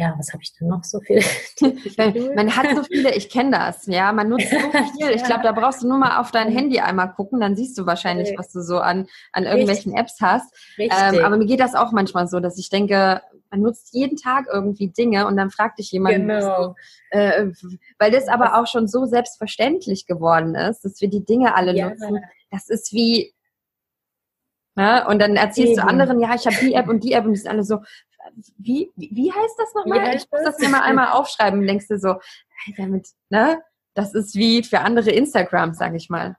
ja, 0.00 0.14
was 0.16 0.32
habe 0.32 0.42
ich 0.42 0.56
denn 0.56 0.68
noch 0.68 0.82
so 0.82 0.98
viel? 1.00 1.22
man 2.34 2.56
hat 2.56 2.74
so 2.74 2.82
viele, 2.84 3.14
ich 3.14 3.28
kenne 3.28 3.50
das, 3.50 3.86
ja, 3.86 4.12
man 4.12 4.30
nutzt 4.30 4.48
so 4.50 4.56
viel. 4.98 5.10
Ich 5.10 5.22
glaube, 5.24 5.42
da 5.42 5.52
brauchst 5.52 5.82
du 5.82 5.88
nur 5.88 5.98
mal 5.98 6.18
auf 6.18 6.30
dein 6.30 6.50
Handy 6.50 6.80
einmal 6.80 7.12
gucken, 7.12 7.40
dann 7.40 7.54
siehst 7.54 7.76
du 7.76 7.84
wahrscheinlich, 7.84 8.32
was 8.38 8.50
du 8.50 8.62
so 8.62 8.78
an, 8.78 9.08
an 9.32 9.44
irgendwelchen 9.44 9.94
Apps 9.94 10.16
hast. 10.22 10.54
Ähm, 10.78 11.22
aber 11.22 11.36
mir 11.36 11.44
geht 11.44 11.60
das 11.60 11.74
auch 11.74 11.92
manchmal 11.92 12.28
so, 12.28 12.40
dass 12.40 12.58
ich 12.58 12.70
denke, 12.70 13.20
man 13.50 13.60
nutzt 13.60 13.92
jeden 13.92 14.16
Tag 14.16 14.46
irgendwie 14.50 14.88
Dinge 14.88 15.26
und 15.26 15.36
dann 15.36 15.50
fragt 15.50 15.78
dich 15.78 15.92
jemand, 15.92 16.14
genau. 16.16 16.68
du, 16.68 16.74
äh, 17.10 17.48
weil 17.98 18.10
das 18.10 18.28
aber 18.28 18.58
auch 18.58 18.66
schon 18.66 18.88
so 18.88 19.04
selbstverständlich 19.04 20.06
geworden 20.06 20.54
ist, 20.54 20.82
dass 20.82 21.02
wir 21.02 21.10
die 21.10 21.26
Dinge 21.26 21.54
alle 21.54 21.76
ja. 21.76 21.90
nutzen. 21.90 22.20
Das 22.50 22.70
ist 22.70 22.94
wie, 22.94 23.34
ja, 24.76 25.00
ne, 25.00 25.08
und 25.08 25.20
dann 25.20 25.36
erzählst 25.36 25.72
Eben. 25.72 25.82
du 25.82 25.86
anderen, 25.86 26.20
ja, 26.20 26.34
ich 26.34 26.46
habe 26.46 26.56
die 26.58 26.72
App 26.72 26.88
und 26.88 27.04
die 27.04 27.12
App 27.12 27.26
und 27.26 27.32
die 27.32 27.38
sind 27.38 27.50
alle 27.50 27.64
so, 27.64 27.80
wie, 28.58 28.90
wie 28.96 29.32
heißt 29.32 29.54
das 29.58 29.74
nochmal? 29.74 30.14
Ich 30.14 30.26
muss 30.30 30.42
das 30.44 30.58
mir 30.58 30.68
mal 30.68 30.82
einmal 30.82 31.12
aufschreiben. 31.12 31.66
Denkst 31.66 31.88
du 31.88 31.98
so, 31.98 32.16
damit, 32.76 33.08
ne? 33.28 33.62
Das 33.94 34.14
ist 34.14 34.36
wie 34.36 34.62
für 34.62 34.80
andere 34.80 35.10
Instagram, 35.10 35.74
sage 35.74 35.96
ich 35.96 36.08
mal. 36.10 36.36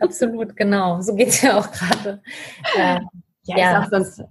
Absolut, 0.00 0.56
genau. 0.56 1.00
So 1.00 1.14
geht 1.14 1.28
es 1.28 1.42
ja 1.42 1.58
auch 1.58 1.70
gerade. 1.70 2.22
Äh, 2.76 3.00
ja, 3.44 3.56
ja. 3.56 3.82
Ist 3.82 3.90
sonst 3.90 4.22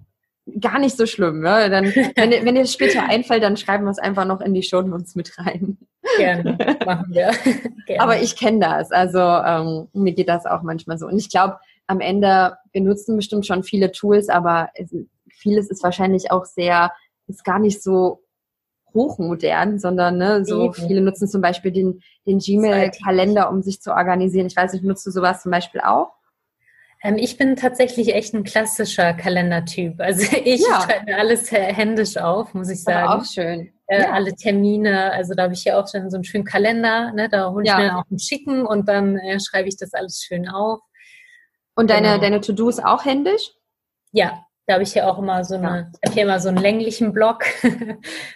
gar 0.60 0.80
nicht 0.80 0.98
so 0.98 1.06
schlimm. 1.06 1.40
Ne? 1.40 1.70
Dann, 1.70 1.86
wenn, 1.86 2.46
wenn 2.46 2.56
dir 2.56 2.66
später 2.66 3.04
einfällt, 3.10 3.44
dann 3.44 3.58
schreiben 3.58 3.86
wir 3.86 3.92
es 3.92 4.00
einfach 4.00 4.26
noch 4.26 4.42
in 4.42 4.54
die 4.54 4.64
Show 4.64 4.82
Notes 4.82 5.16
mit 5.16 5.38
rein. 5.38 5.78
Gerne, 6.18 6.58
machen 6.86 7.14
wir. 7.14 7.32
Gerne. 7.86 8.02
Aber 8.02 8.22
ich 8.22 8.36
kenne 8.36 8.60
das. 8.60 8.92
Also 8.92 9.20
ähm, 9.20 9.88
mir 9.94 10.14
geht 10.14 10.30
das 10.30 10.46
auch 10.46 10.62
manchmal 10.62 10.98
so. 10.98 11.08
Und 11.08 11.18
ich 11.18 11.30
glaube, 11.30 11.60
am 11.88 12.00
Ende, 12.00 12.58
wir 12.72 12.82
nutzen 12.82 13.16
bestimmt 13.16 13.46
schon 13.46 13.64
viele 13.64 13.92
Tools, 13.92 14.30
aber 14.30 14.70
es, 14.76 14.94
vieles 15.38 15.70
ist 15.70 15.84
wahrscheinlich 15.84 16.32
auch 16.32 16.46
sehr, 16.46 16.92
ist 17.28 17.44
gar 17.44 17.60
nicht 17.60 17.82
so 17.82 18.24
hochmodern, 18.94 19.80
sondern 19.80 20.18
ne, 20.18 20.46
so 20.46 20.72
viele 20.72 21.02
nutzen 21.02 21.28
zum 21.28 21.42
Beispiel 21.42 21.72
den, 21.72 22.02
den 22.26 22.40
Gmail-Kalender, 22.40 23.50
um 23.50 23.62
sich 23.62 23.82
zu 23.82 23.92
organisieren. 23.92 24.48
Ich 24.48 24.56
weiß 24.56 24.74
nicht, 24.74 24.84
nutzt 24.84 25.06
du 25.06 25.12
sowas 25.12 25.44
zum 25.44 25.52
Beispiel 25.52 25.82
auch? 25.82 26.14
Ähm, 27.04 27.18
ich 27.18 27.38
bin 27.38 27.56
tatsächlich 27.56 28.16
echt 28.16 28.34
ein 28.34 28.44
klassischer 28.44 29.14
Kalendertyp. 29.14 30.00
Also 30.00 30.26
ich 30.44 30.62
ja. 30.62 30.82
schreibe 30.82 31.16
alles 31.16 31.52
händisch 31.52 32.18
auf, 32.18 32.54
muss 32.54 32.70
ich 32.70 32.84
sagen. 32.84 33.08
Aber 33.08 33.22
auch 33.22 33.26
schön. 33.26 33.72
Äh, 33.88 34.02
ja. 34.02 34.12
Alle 34.12 34.36
Termine, 34.36 35.12
also 35.12 35.34
da 35.34 35.44
habe 35.44 35.54
ich 35.54 35.64
ja 35.64 35.80
auch 35.80 35.88
schon 35.88 36.10
so 36.10 36.18
einen 36.18 36.24
schönen 36.24 36.44
Kalender, 36.44 37.14
ne, 37.14 37.30
da 37.30 37.52
hole 37.52 37.64
ich 37.64 37.70
ja. 37.70 37.78
mir 37.78 37.98
auch 37.98 38.04
einen 38.10 38.20
schicken 38.20 38.66
und 38.66 38.90
dann 38.90 39.18
äh, 39.18 39.40
schreibe 39.40 39.70
ich 39.70 39.78
das 39.78 39.94
alles 39.94 40.22
schön 40.22 40.50
auf. 40.50 40.80
Und 41.76 41.90
deine, 41.90 42.08
genau. 42.10 42.22
deine 42.22 42.42
To-Dos 42.42 42.80
auch 42.80 43.06
händisch? 43.06 43.52
Ja, 44.12 44.47
da 44.68 44.74
habe 44.74 44.84
ich 44.84 44.94
ja 44.94 45.10
auch 45.10 45.18
immer 45.18 45.44
so 45.46 45.56
eine, 45.56 45.92
ja. 46.06 46.12
hier 46.12 46.24
immer 46.24 46.40
so 46.40 46.50
einen 46.50 46.58
länglichen 46.58 47.14
Block. 47.14 47.46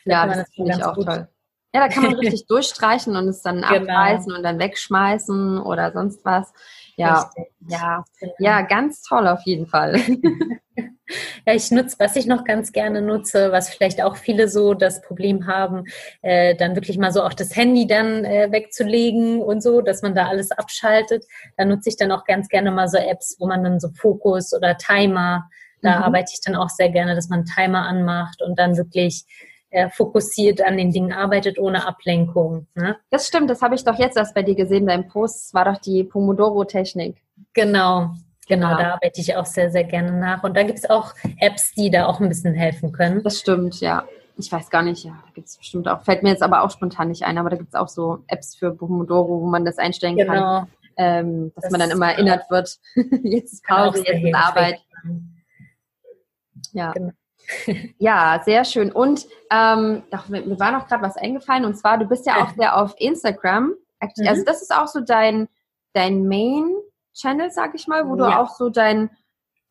ja, 0.06 0.26
das, 0.26 0.38
das 0.38 0.50
finde 0.56 0.72
ich 0.72 0.84
auch 0.84 0.96
gut. 0.96 1.06
toll. 1.06 1.28
Ja, 1.74 1.88
da 1.88 1.88
kann 1.88 2.04
man 2.04 2.16
richtig 2.20 2.48
durchstreichen 2.48 3.16
und 3.16 3.28
es 3.28 3.42
dann 3.42 3.62
genau. 3.62 3.76
abreißen 3.76 4.34
und 4.34 4.42
dann 4.42 4.58
wegschmeißen 4.58 5.60
oder 5.60 5.92
sonst 5.92 6.24
was. 6.26 6.52
Ja, 6.96 7.30
ja, 7.68 8.04
genau. 8.20 8.34
ja, 8.40 8.62
ganz 8.62 9.02
toll 9.02 9.28
auf 9.28 9.42
jeden 9.44 9.66
Fall. 9.66 9.96
ja, 11.46 11.54
ich 11.54 11.72
nutze, 11.72 11.96
was 12.00 12.16
ich 12.16 12.28
noch 12.28 12.44
ganz 12.44 12.72
gerne 12.72 13.02
nutze, 13.02 13.52
was 13.52 13.70
vielleicht 13.70 14.02
auch 14.04 14.16
viele 14.16 14.48
so 14.48 14.74
das 14.74 15.02
Problem 15.02 15.48
haben, 15.48 15.86
äh, 16.22 16.56
dann 16.56 16.76
wirklich 16.76 16.98
mal 16.98 17.12
so 17.12 17.24
auch 17.24 17.34
das 17.34 17.56
Handy 17.56 17.88
dann 17.88 18.24
äh, 18.24 18.52
wegzulegen 18.52 19.42
und 19.42 19.64
so, 19.64 19.82
dass 19.82 20.02
man 20.02 20.16
da 20.16 20.28
alles 20.28 20.52
abschaltet. 20.52 21.26
Da 21.58 21.66
nutze 21.66 21.90
ich 21.90 21.98
dann 21.98 22.12
auch 22.12 22.26
ganz 22.26 22.50
gerne 22.50 22.72
mal 22.72 22.88
so 22.88 22.98
Apps, 22.98 23.38
wo 23.40 23.48
man 23.48 23.64
dann 23.64 23.80
so 23.80 23.90
Fokus 23.90 24.54
oder 24.54 24.78
Timer, 24.78 25.50
da 25.82 25.98
mhm. 25.98 26.04
arbeite 26.04 26.32
ich 26.34 26.42
dann 26.42 26.56
auch 26.56 26.70
sehr 26.70 26.90
gerne, 26.90 27.16
dass 27.16 27.30
man 27.30 27.40
einen 27.40 27.48
Timer 27.48 27.88
anmacht 27.88 28.42
und 28.42 28.58
dann 28.58 28.78
wirklich 28.78 29.26
äh, 29.70 29.90
fokussiert 29.90 30.62
an 30.62 30.78
den 30.78 30.92
Dingen 30.92 31.14
arbeitet, 31.14 31.58
ohne 31.58 31.88
Ablenkung. 31.88 32.68
Ne? 32.76 32.98
Das 33.10 33.28
stimmt, 33.28 33.50
das 33.50 33.62
habe 33.62 33.76
ich 33.76 33.84
doch 33.84 33.98
jetzt 33.98 34.18
erst 34.18 34.36
bei 34.36 34.44
dir 34.44 34.56
gesehen, 34.56 34.88
dein 34.88 35.08
Post 35.08 35.54
war 35.54 35.66
doch 35.66 35.80
die 35.80 36.04
Pomodoro-Technik. 36.04 37.22
Genau, 37.54 38.12
Genau, 38.52 38.72
ja. 38.72 38.78
da 38.78 38.94
arbeite 38.96 39.22
ich 39.22 39.36
auch 39.38 39.46
sehr, 39.46 39.72
sehr 39.72 39.86
gerne 39.86 40.12
nach. 40.12 40.44
Und 40.44 40.58
da 40.58 40.64
gibt 40.64 40.80
es 40.80 40.90
auch 40.90 41.14
Apps, 41.40 41.72
die 41.72 41.90
da 41.90 42.08
auch 42.08 42.20
ein 42.20 42.28
bisschen 42.28 42.54
helfen 42.54 42.92
können. 42.92 43.24
Das 43.24 43.40
stimmt, 43.40 43.80
ja. 43.80 44.04
Ich 44.36 44.52
weiß 44.52 44.70
gar 44.70 44.82
nicht, 44.82 45.06
ja, 45.06 45.12
da 45.12 45.32
gibt 45.34 45.48
es 45.48 45.58
bestimmt 45.58 45.88
auch, 45.88 46.02
fällt 46.04 46.22
mir 46.22 46.30
jetzt 46.30 46.44
aber 46.44 46.64
auch 46.64 46.72
spontan 46.72 47.10
nicht 47.10 47.24
ein, 47.24 47.38
aber 47.38 47.50
da 47.50 47.56
gibt 47.56 47.70
es 47.70 47.76
auch 47.76 47.88
so 47.88 48.20
Apps 48.28 48.56
für 48.56 48.72
Pomodoro, 48.74 49.42
wo 49.42 49.48
man 49.48 49.64
das 49.64 49.78
einstellen 49.78 50.18
genau. 50.18 50.34
kann. 50.34 50.68
Ähm, 50.98 51.52
dass 51.56 51.64
das 51.64 51.72
man 51.72 51.80
dann 51.80 51.92
immer 51.92 52.12
erinnert 52.12 52.50
wird, 52.50 52.78
jetzt 53.24 53.54
ist 53.54 53.64
Pause, 53.64 54.04
jetzt 54.06 54.22
ist 54.22 54.36
Arbeit. 54.36 54.82
Ja. 56.74 56.92
Genau. 56.92 57.12
ja, 57.98 58.42
sehr 58.46 58.66
schön. 58.66 58.92
Und 58.92 59.28
ähm, 59.52 60.04
doch, 60.12 60.30
mir 60.30 60.60
war 60.60 60.72
noch 60.72 60.88
gerade 60.88 61.04
was 61.04 61.18
eingefallen, 61.18 61.66
und 61.66 61.76
zwar, 61.76 61.98
du 61.98 62.06
bist 62.06 62.26
ja 62.26 62.44
auch 62.44 62.52
sehr 62.56 62.78
auf 62.78 62.94
Instagram. 62.98 63.74
Mhm. 64.02 64.28
Also 64.28 64.44
das 64.44 64.62
ist 64.62 64.74
auch 64.74 64.88
so 64.88 65.02
dein, 65.02 65.48
dein 65.94 66.28
Main-Channel, 66.28 67.52
sag 67.52 67.76
ich 67.76 67.88
mal, 67.88 68.08
wo 68.08 68.16
ja. 68.16 68.26
du 68.26 68.38
auch 68.38 68.56
so 68.56 68.70
dein 68.70 69.10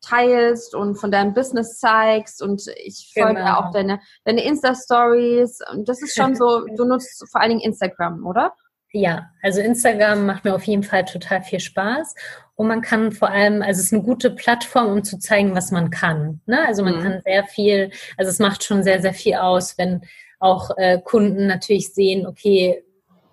teilst 0.01 0.73
und 0.73 0.95
von 0.95 1.11
deinem 1.11 1.33
Business 1.33 1.79
zeigst 1.79 2.41
und 2.41 2.63
ich 2.83 3.11
folge 3.13 3.35
genau. 3.35 3.45
ja 3.45 3.59
auch 3.59 3.71
deine, 3.71 4.01
deine 4.25 4.43
Insta-Stories 4.43 5.59
und 5.71 5.87
das 5.87 6.01
ist 6.01 6.15
schon 6.15 6.35
so, 6.35 6.65
du 6.75 6.85
nutzt 6.85 7.23
vor 7.29 7.39
allen 7.39 7.51
Dingen 7.51 7.61
Instagram, 7.61 8.25
oder? 8.25 8.53
Ja, 8.93 9.29
also 9.41 9.61
Instagram 9.61 10.25
macht 10.25 10.43
mir 10.43 10.53
auf 10.53 10.63
jeden 10.63 10.83
Fall 10.83 11.05
total 11.05 11.41
viel 11.43 11.61
Spaß 11.61 12.13
und 12.55 12.67
man 12.67 12.81
kann 12.81 13.13
vor 13.13 13.29
allem, 13.29 13.61
also 13.61 13.79
es 13.79 13.85
ist 13.85 13.93
eine 13.93 14.03
gute 14.03 14.31
Plattform, 14.31 14.91
um 14.91 15.03
zu 15.03 15.17
zeigen, 15.17 15.55
was 15.55 15.71
man 15.71 15.89
kann. 15.89 16.41
Ne? 16.45 16.65
Also 16.67 16.83
man 16.83 16.97
mhm. 16.97 17.03
kann 17.03 17.21
sehr 17.23 17.45
viel, 17.45 17.91
also 18.17 18.29
es 18.29 18.39
macht 18.39 18.63
schon 18.63 18.83
sehr, 18.83 19.01
sehr 19.01 19.13
viel 19.13 19.35
aus, 19.35 19.77
wenn 19.77 20.01
auch 20.39 20.71
äh, 20.77 20.99
Kunden 21.01 21.47
natürlich 21.47 21.93
sehen, 21.93 22.27
okay, 22.27 22.83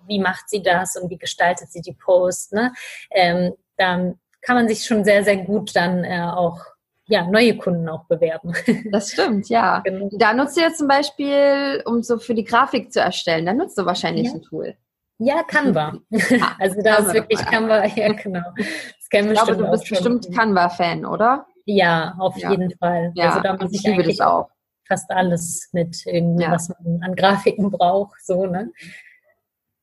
wie 0.07 0.19
macht 0.19 0.49
sie 0.49 0.63
das 0.63 0.95
und 0.95 1.09
wie 1.09 1.17
gestaltet 1.17 1.71
sie 1.71 1.81
die 1.81 1.93
Post. 1.93 2.53
Ne? 2.53 2.71
Ähm, 3.11 3.53
da 3.77 4.13
kann 4.41 4.55
man 4.55 4.67
sich 4.67 4.85
schon 4.85 5.03
sehr, 5.03 5.23
sehr 5.23 5.37
gut 5.37 5.75
dann 5.75 6.05
äh, 6.05 6.21
auch 6.21 6.61
ja, 7.05 7.25
neue 7.27 7.57
Kunden 7.57 7.89
auch 7.89 8.05
bewerben. 8.05 8.53
Das 8.91 9.11
stimmt, 9.11 9.49
ja. 9.49 9.79
Genau. 9.79 10.09
Da 10.13 10.33
nutzt 10.33 10.55
du 10.55 10.61
jetzt 10.61 10.77
zum 10.77 10.87
Beispiel, 10.87 11.81
um 11.85 12.01
so 12.01 12.17
für 12.19 12.33
die 12.33 12.43
Grafik 12.43 12.93
zu 12.93 13.01
erstellen, 13.01 13.45
da 13.45 13.53
nutzt 13.53 13.77
du 13.77 13.85
wahrscheinlich 13.85 14.27
ja. 14.27 14.33
ein 14.33 14.41
Tool. 14.41 14.77
Ja, 15.19 15.43
Canva. 15.43 15.99
also 16.59 16.81
da 16.81 16.95
ist 16.95 17.13
wirklich 17.13 17.39
Canva, 17.39 17.85
ja 17.95 18.13
genau. 18.13 18.53
Das 18.55 19.09
kennen 19.09 19.31
ich 19.31 19.41
glaube, 19.41 19.57
du 19.57 19.69
bist 19.69 19.89
bestimmt 19.89 20.33
Canva-Fan, 20.33 21.05
oder? 21.05 21.45
Ja, 21.65 22.15
auf 22.17 22.37
ja. 22.37 22.51
jeden 22.51 22.71
Fall. 22.77 23.11
Ja, 23.15 23.29
also 23.29 23.41
da 23.41 23.53
muss 23.57 23.71
ich, 23.71 23.85
ich 23.85 23.91
liebe 23.91 24.03
das 24.03 24.19
auch. 24.21 24.49
Fast 24.87 25.11
alles 25.11 25.69
mit 25.73 26.03
irgendwie, 26.05 26.43
ja. 26.43 26.51
was 26.51 26.69
man 26.69 27.03
an 27.03 27.15
Grafiken 27.15 27.69
braucht, 27.69 28.25
so, 28.25 28.45
ne? 28.45 28.71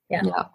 Ja. 0.08 0.22
ja. 0.24 0.50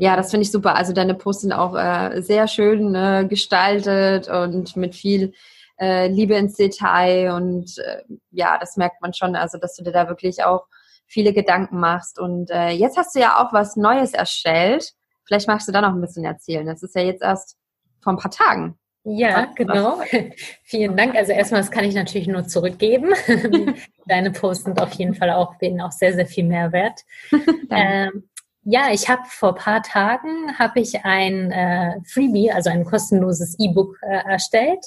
Ja, 0.00 0.16
das 0.16 0.30
finde 0.30 0.44
ich 0.44 0.52
super. 0.52 0.76
Also 0.76 0.92
deine 0.92 1.14
Posts 1.14 1.42
sind 1.42 1.52
auch 1.52 1.76
äh, 1.76 2.22
sehr 2.22 2.48
schön 2.48 2.94
äh, 2.94 3.26
gestaltet 3.28 4.28
und 4.28 4.76
mit 4.76 4.94
viel 4.94 5.34
äh, 5.78 6.08
Liebe 6.08 6.34
ins 6.36 6.54
Detail 6.54 7.32
und 7.32 7.76
äh, 7.78 8.02
ja, 8.30 8.56
das 8.58 8.76
merkt 8.76 9.02
man 9.02 9.12
schon. 9.12 9.36
Also 9.36 9.58
dass 9.58 9.76
du 9.76 9.84
dir 9.84 9.92
da 9.92 10.08
wirklich 10.08 10.42
auch 10.42 10.66
viele 11.08 11.32
Gedanken 11.32 11.80
machst. 11.80 12.18
Und 12.18 12.50
äh, 12.50 12.70
jetzt 12.70 12.96
hast 12.96 13.14
du 13.14 13.20
ja 13.20 13.42
auch 13.42 13.52
was 13.52 13.76
Neues 13.76 14.12
erstellt. 14.12 14.92
Vielleicht 15.24 15.48
magst 15.48 15.66
du 15.66 15.72
da 15.72 15.80
noch 15.80 15.94
ein 15.94 16.00
bisschen 16.00 16.24
erzählen. 16.24 16.66
Das 16.66 16.82
ist 16.82 16.94
ja 16.94 17.02
jetzt 17.02 17.22
erst 17.22 17.56
vor 18.00 18.12
ein 18.12 18.18
paar 18.18 18.30
Tagen. 18.30 18.78
Ja, 19.04 19.46
genau. 19.54 20.00
Vielen 20.64 20.96
Dank. 20.96 21.14
Also 21.16 21.32
erstmal, 21.32 21.62
das 21.62 21.70
kann 21.70 21.84
ich 21.84 21.94
natürlich 21.94 22.28
nur 22.28 22.46
zurückgeben. 22.46 23.14
Deine 24.06 24.30
Posts 24.30 24.64
sind 24.64 24.80
auf 24.80 24.92
jeden 24.94 25.14
Fall 25.14 25.30
auch, 25.30 25.56
denen 25.58 25.80
auch 25.80 25.92
sehr, 25.92 26.12
sehr 26.12 26.26
viel 26.26 26.44
Mehrwert. 26.44 27.00
ähm, 27.70 28.28
ja, 28.64 28.90
ich 28.92 29.08
habe 29.08 29.22
vor 29.26 29.54
paar 29.54 29.82
Tagen 29.82 30.58
habe 30.58 30.80
ich 30.80 31.04
ein 31.04 31.50
äh, 31.52 31.94
Freebie, 32.04 32.52
also 32.52 32.68
ein 32.68 32.84
kostenloses 32.84 33.56
E-Book 33.58 33.96
äh, 34.02 34.30
erstellt 34.30 34.84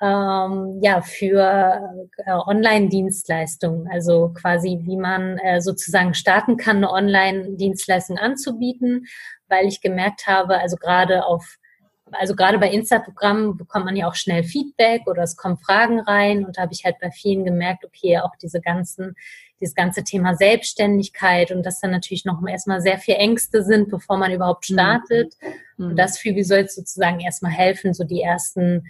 ähm, 0.00 0.78
ja, 0.82 1.00
für 1.00 1.80
äh, 2.18 2.32
Online-Dienstleistungen, 2.32 3.88
also 3.90 4.32
quasi 4.34 4.80
wie 4.82 4.96
man 4.96 5.38
äh, 5.38 5.60
sozusagen 5.60 6.14
starten 6.14 6.56
kann, 6.56 6.76
eine 6.78 6.90
Online-Dienstleistung 6.90 8.18
anzubieten, 8.18 9.06
weil 9.48 9.66
ich 9.66 9.80
gemerkt 9.80 10.26
habe, 10.26 10.58
also 10.58 10.76
gerade 10.76 11.24
auf 11.24 11.58
also 12.12 12.36
gerade 12.36 12.58
bei 12.58 12.70
Instagram 12.70 13.56
bekommt 13.56 13.84
man 13.84 13.96
ja 13.96 14.08
auch 14.08 14.14
schnell 14.14 14.44
Feedback 14.44 15.02
oder 15.06 15.22
es 15.22 15.36
kommen 15.36 15.58
Fragen 15.58 15.98
rein 15.98 16.44
und 16.44 16.56
da 16.56 16.62
habe 16.62 16.72
ich 16.72 16.84
halt 16.84 17.00
bei 17.00 17.10
vielen 17.10 17.44
gemerkt, 17.44 17.84
okay, 17.84 18.18
auch 18.18 18.36
diese 18.40 18.60
ganzen, 18.60 19.16
dieses 19.60 19.74
ganze 19.74 20.04
Thema 20.04 20.36
Selbstständigkeit 20.36 21.50
und 21.50 21.66
dass 21.66 21.80
dann 21.80 21.90
natürlich 21.90 22.24
noch 22.24 22.40
erstmal 22.46 22.80
sehr 22.80 22.98
viel 22.98 23.16
Ängste 23.16 23.64
sind, 23.64 23.90
bevor 23.90 24.18
man 24.18 24.32
überhaupt 24.32 24.70
mhm. 24.70 24.74
startet. 24.74 25.34
Mhm. 25.78 25.86
Und 25.86 25.96
das 25.96 26.18
für 26.18 26.34
wie 26.36 26.44
soll 26.44 26.60
es 26.60 26.76
sozusagen 26.76 27.18
erstmal 27.18 27.52
helfen, 27.52 27.92
so 27.92 28.04
die 28.04 28.22
ersten 28.22 28.84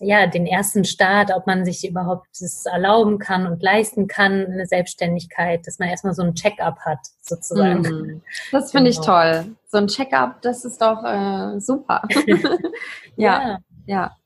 ja, 0.00 0.26
den 0.26 0.46
ersten 0.46 0.84
Start, 0.84 1.30
ob 1.34 1.46
man 1.46 1.64
sich 1.64 1.88
überhaupt 1.88 2.26
das 2.40 2.66
erlauben 2.66 3.18
kann 3.18 3.46
und 3.46 3.62
leisten 3.62 4.06
kann, 4.06 4.46
eine 4.46 4.66
Selbstständigkeit, 4.66 5.66
dass 5.66 5.78
man 5.78 5.88
erstmal 5.88 6.14
so 6.14 6.22
ein 6.22 6.34
Check-up 6.34 6.78
hat, 6.80 7.00
sozusagen. 7.20 7.82
Mm, 7.82 8.22
das 8.52 8.70
finde 8.70 8.90
genau. 8.90 9.00
ich 9.00 9.06
toll. 9.06 9.56
So 9.66 9.78
ein 9.78 9.88
Check-up, 9.88 10.40
das 10.42 10.64
ist 10.64 10.80
doch 10.80 11.02
äh, 11.04 11.60
super. 11.60 12.02
ja, 13.16 13.42
ja, 13.42 13.58
ja. 13.86 14.16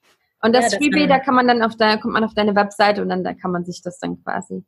Und 0.43 0.55
das 0.55 0.73
ja, 0.73 0.79
Freebie, 0.79 1.07
da 1.07 1.21
kann 1.21 1.35
man 1.35 1.47
dann 1.47 1.63
auf 1.63 1.77
deine, 1.77 2.01
kommt 2.01 2.15
man 2.15 2.25
auf 2.25 2.35
deine 2.35 2.55
Webseite 2.55 3.01
und 3.01 3.09
dann 3.09 3.25
da 3.25 3.33
kann 3.33 3.53
man 3.53 3.65
sich 3.65 3.81
das 3.83 3.99
dann 3.99 4.23
quasi. 4.23 4.65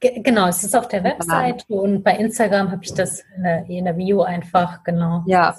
Genau, 0.00 0.48
es 0.48 0.64
ist 0.64 0.74
auf 0.74 0.88
der 0.88 1.04
Webseite 1.04 1.64
und 1.68 2.02
bei 2.02 2.16
Instagram 2.16 2.72
habe 2.72 2.82
ich 2.82 2.92
das 2.92 3.22
in 3.36 3.42
der, 3.44 3.66
in 3.66 3.84
der 3.84 3.92
Bio 3.92 4.22
einfach, 4.22 4.82
genau. 4.82 5.22
Ja. 5.26 5.54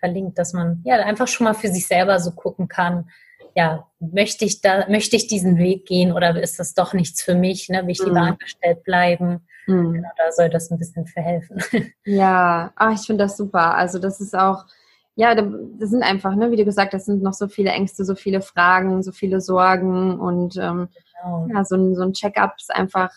verlinkt, 0.00 0.38
dass 0.38 0.54
man 0.54 0.82
ja 0.84 0.96
einfach 0.96 1.28
schon 1.28 1.44
mal 1.44 1.54
für 1.54 1.68
sich 1.68 1.86
selber 1.86 2.18
so 2.18 2.32
gucken 2.32 2.66
kann, 2.66 3.08
ja, 3.56 3.86
möchte 3.98 4.44
ich 4.44 4.60
da, 4.60 4.86
möchte 4.88 5.16
ich 5.16 5.28
diesen 5.28 5.56
Weg 5.56 5.86
gehen 5.86 6.12
oder 6.12 6.40
ist 6.40 6.60
das 6.60 6.74
doch 6.74 6.92
nichts 6.92 7.22
für 7.22 7.34
mich? 7.34 7.70
Ne? 7.70 7.82
Will 7.84 7.92
ich 7.92 8.00
lieber 8.00 8.20
mhm. 8.20 8.32
angestellt 8.32 8.84
bleiben? 8.84 9.46
Mhm. 9.66 9.94
Genau, 9.94 10.08
da 10.18 10.30
soll 10.30 10.50
das 10.50 10.70
ein 10.70 10.78
bisschen 10.78 11.06
verhelfen. 11.06 11.58
Ja, 12.04 12.70
ach, 12.76 12.92
ich 12.92 13.06
finde 13.06 13.24
das 13.24 13.36
super. 13.38 13.74
Also 13.74 13.98
das 13.98 14.20
ist 14.20 14.36
auch, 14.36 14.66
ja, 15.14 15.34
das 15.34 15.90
sind 15.90 16.02
einfach, 16.02 16.36
ne, 16.36 16.50
wie 16.50 16.56
du 16.56 16.66
gesagt 16.66 16.92
hast, 16.92 17.06
sind 17.06 17.22
noch 17.22 17.32
so 17.32 17.48
viele 17.48 17.70
Ängste, 17.70 18.04
so 18.04 18.14
viele 18.14 18.42
Fragen, 18.42 19.02
so 19.02 19.10
viele 19.10 19.40
Sorgen 19.40 20.20
und 20.20 20.58
ähm, 20.58 20.88
genau. 21.14 21.48
ja, 21.50 21.64
so 21.64 21.76
ein, 21.76 21.94
so 21.96 22.02
ein 22.02 22.12
Check-up 22.12 22.56
ist 22.58 22.72
einfach, 22.72 23.10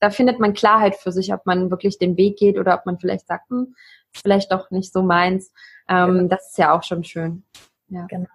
da 0.00 0.10
findet 0.10 0.40
man 0.40 0.54
Klarheit 0.54 0.96
für 0.96 1.12
sich, 1.12 1.32
ob 1.32 1.46
man 1.46 1.70
wirklich 1.70 1.98
den 1.98 2.16
Weg 2.16 2.36
geht 2.36 2.58
oder 2.58 2.74
ob 2.74 2.84
man 2.84 2.98
vielleicht 2.98 3.28
sagt, 3.28 3.48
hm, 3.48 3.76
vielleicht 4.12 4.50
doch 4.50 4.72
nicht 4.72 4.92
so 4.92 5.02
meins. 5.02 5.52
Ähm, 5.88 6.14
genau. 6.14 6.28
Das 6.28 6.50
ist 6.50 6.58
ja 6.58 6.76
auch 6.76 6.82
schon 6.82 7.04
schön. 7.04 7.44
Ja. 7.88 8.06
Genau. 8.06 8.26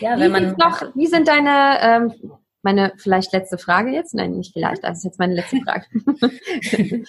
Ja, 0.00 0.16
wie 0.16 0.20
wenn 0.20 0.32
man 0.32 0.56
noch, 0.56 0.82
wie 0.94 1.06
sind 1.06 1.28
deine, 1.28 1.78
ähm, 1.80 2.32
meine 2.62 2.92
vielleicht 2.96 3.32
letzte 3.32 3.58
Frage 3.58 3.90
jetzt? 3.90 4.14
Nein, 4.14 4.32
nicht 4.32 4.52
vielleicht, 4.52 4.84
das 4.84 4.98
ist 4.98 5.04
jetzt 5.04 5.18
meine 5.18 5.34
letzte 5.34 5.58
Frage. 5.64 5.86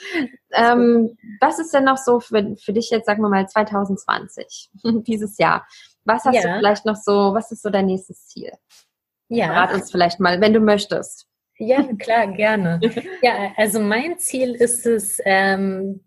ähm, 0.53 1.17
was 1.39 1.59
ist 1.59 1.73
denn 1.73 1.83
noch 1.83 1.97
so 1.97 2.19
für, 2.19 2.55
für 2.57 2.73
dich 2.73 2.89
jetzt, 2.89 3.05
sagen 3.05 3.21
wir 3.21 3.29
mal, 3.29 3.47
2020, 3.47 4.69
dieses 4.83 5.37
Jahr? 5.37 5.65
Was 6.05 6.25
hast 6.25 6.35
ja. 6.35 6.41
du 6.41 6.59
vielleicht 6.59 6.85
noch 6.85 6.95
so, 6.95 7.33
was 7.33 7.51
ist 7.51 7.61
so 7.61 7.69
dein 7.69 7.87
nächstes 7.87 8.27
Ziel? 8.27 8.51
Ja. 9.27 9.51
Rat 9.51 9.73
uns 9.73 9.91
vielleicht 9.91 10.19
mal, 10.19 10.41
wenn 10.41 10.53
du 10.53 10.59
möchtest. 10.59 11.27
Ja, 11.57 11.83
klar, 11.99 12.27
gerne. 12.27 12.79
Ja, 13.21 13.51
also 13.57 13.79
mein 13.79 14.17
Ziel 14.17 14.55
ist 14.55 14.85
es, 14.85 15.19
ähm, 15.25 16.01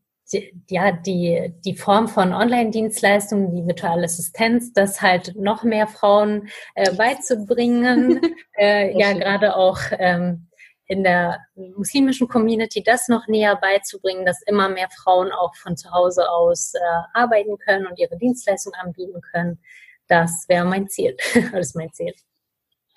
ja, 0.69 0.93
die, 0.93 1.53
die 1.65 1.77
Form 1.77 2.09
von 2.09 2.33
Online-Dienstleistungen, 2.33 3.55
die 3.55 3.67
virtuelle 3.67 4.05
Assistenz, 4.05 4.73
das 4.73 5.01
halt 5.01 5.35
noch 5.37 5.63
mehr 5.63 5.87
Frauen 5.87 6.49
äh, 6.75 6.93
beizubringen. 6.95 8.21
äh, 8.59 8.99
ja, 8.99 9.13
gerade 9.13 9.57
auch 9.57 9.79
ähm, 9.99 10.49
in 10.87 11.05
der 11.05 11.41
muslimischen 11.55 12.29
Community 12.29 12.83
das 12.83 13.09
noch 13.09 13.27
näher 13.27 13.57
beizubringen, 13.57 14.27
dass 14.27 14.43
immer 14.43 14.69
mehr 14.69 14.89
Frauen 14.91 15.33
auch 15.33 15.55
von 15.57 15.77
zu 15.77 15.91
Hause 15.91 16.29
aus 16.29 16.75
äh, 16.75 16.79
arbeiten 17.15 17.59
können 17.59 17.87
und 17.87 17.99
ihre 17.99 18.19
Dienstleistungen 18.19 18.79
anbieten 18.79 19.21
können. 19.21 19.59
Das 20.07 20.45
wäre 20.49 20.65
mein 20.65 20.89
Ziel. 20.89 21.17
das 21.53 21.69
ist 21.69 21.77
mein 21.77 21.93
Ziel. 21.93 22.13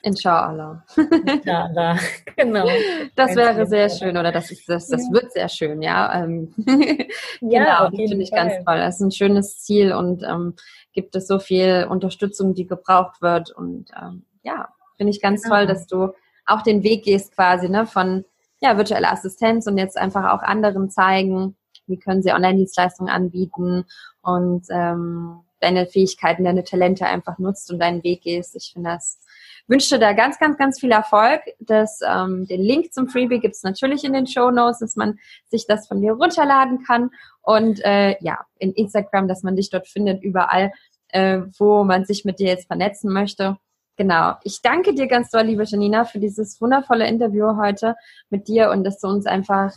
Inshallah. 0.06 0.86
Inshallah, 0.96 1.98
genau. 2.38 2.68
Das 3.16 3.36
wäre 3.36 3.66
sehr 3.66 3.90
schön 3.90 4.16
oder 4.16 4.32
das, 4.32 4.52
ist, 4.52 4.70
das, 4.70 4.88
das 4.88 5.12
wird 5.12 5.32
sehr 5.32 5.50
schön, 5.50 5.82
ja. 5.82 6.24
Ähm, 6.24 6.54
ja, 7.42 7.88
genau, 7.90 7.98
finde 7.98 8.24
ich 8.24 8.30
ganz 8.30 8.54
toll. 8.64 8.78
Das 8.78 8.98
ist 8.98 9.02
ein 9.02 9.12
schönes 9.12 9.64
Ziel 9.64 9.94
und 9.94 10.22
ähm, 10.22 10.54
gibt 10.94 11.16
es 11.16 11.26
so 11.26 11.40
viel 11.40 11.88
Unterstützung, 11.90 12.54
die 12.54 12.68
gebraucht 12.68 13.24
wird. 13.24 13.50
Und 13.50 13.88
ähm, 14.00 14.26
ja, 14.44 14.70
finde 14.96 15.10
ich 15.10 15.24
ganz 15.24 15.42
genau. 15.42 15.56
toll, 15.56 15.66
dass 15.66 15.88
du 15.88 16.14
auch 16.46 16.62
den 16.62 16.84
Weg 16.84 17.04
gehst 17.04 17.34
quasi 17.34 17.68
ne, 17.68 17.88
von 17.88 18.26
ja, 18.62 18.78
virtuelle 18.78 19.12
Assistenz 19.12 19.66
und 19.66 19.80
jetzt 19.80 19.98
einfach 19.98 20.32
auch 20.32 20.44
anderen 20.44 20.92
zeigen, 20.92 21.56
wie 21.88 21.98
können 21.98 22.22
sie 22.22 22.32
Online-Dienstleistungen 22.32 23.12
anbieten 23.12 23.86
und 24.22 24.68
ähm, 24.70 25.40
deine 25.62 25.88
Fähigkeiten, 25.88 26.44
deine 26.44 26.64
Talente 26.64 27.08
einfach 27.08 27.40
nutzt 27.40 27.72
und 27.72 27.80
deinen 27.80 28.04
Weg 28.04 28.22
gehst. 28.22 28.56
Ich 28.56 28.72
finde 28.72 28.92
das 28.92 29.20
wünsche 29.68 29.96
dir 29.96 30.00
da 30.00 30.14
ganz, 30.14 30.40
ganz, 30.40 30.58
ganz 30.58 30.80
viel 30.80 30.92
Erfolg. 30.92 31.42
Das, 31.60 32.00
ähm, 32.08 32.48
den 32.48 32.62
Link 32.62 32.94
zum 32.94 33.08
Freebie 33.08 33.40
gibt 33.40 33.56
es 33.56 33.64
natürlich 33.64 34.04
in 34.04 34.14
den 34.14 34.28
Show 34.28 34.52
Notes, 34.52 34.80
dass 34.80 34.96
man 34.96 35.20
sich 35.48 35.66
das 35.68 35.88
von 35.88 36.02
dir 36.02 36.14
runterladen 36.14 36.84
kann. 36.84 37.12
Und 37.42 37.84
äh, 37.84 38.16
ja, 38.22 38.46
in 38.58 38.74
Instagram, 38.74 39.28
dass 39.28 39.44
man 39.44 39.56
dich 39.56 39.70
dort 39.70 39.88
findet, 39.88 40.24
überall, 40.24 40.72
äh, 41.10 41.42
wo 41.58 41.84
man 41.84 42.06
sich 42.06 42.26
mit 42.26 42.40
dir 42.40 42.48
jetzt 42.48 42.68
vernetzen 42.68 43.12
möchte. 43.12 43.58
Genau. 43.98 44.34
Ich 44.44 44.62
danke 44.62 44.94
dir 44.94 45.08
ganz 45.08 45.30
doll, 45.30 45.44
liebe 45.44 45.64
Janina, 45.64 46.04
für 46.04 46.20
dieses 46.20 46.60
wundervolle 46.60 47.08
Interview 47.08 47.56
heute 47.58 47.96
mit 48.30 48.48
dir 48.48 48.70
und 48.72 48.84
dass 48.84 49.00
du 49.00 49.08
uns 49.08 49.26
einfach 49.26 49.74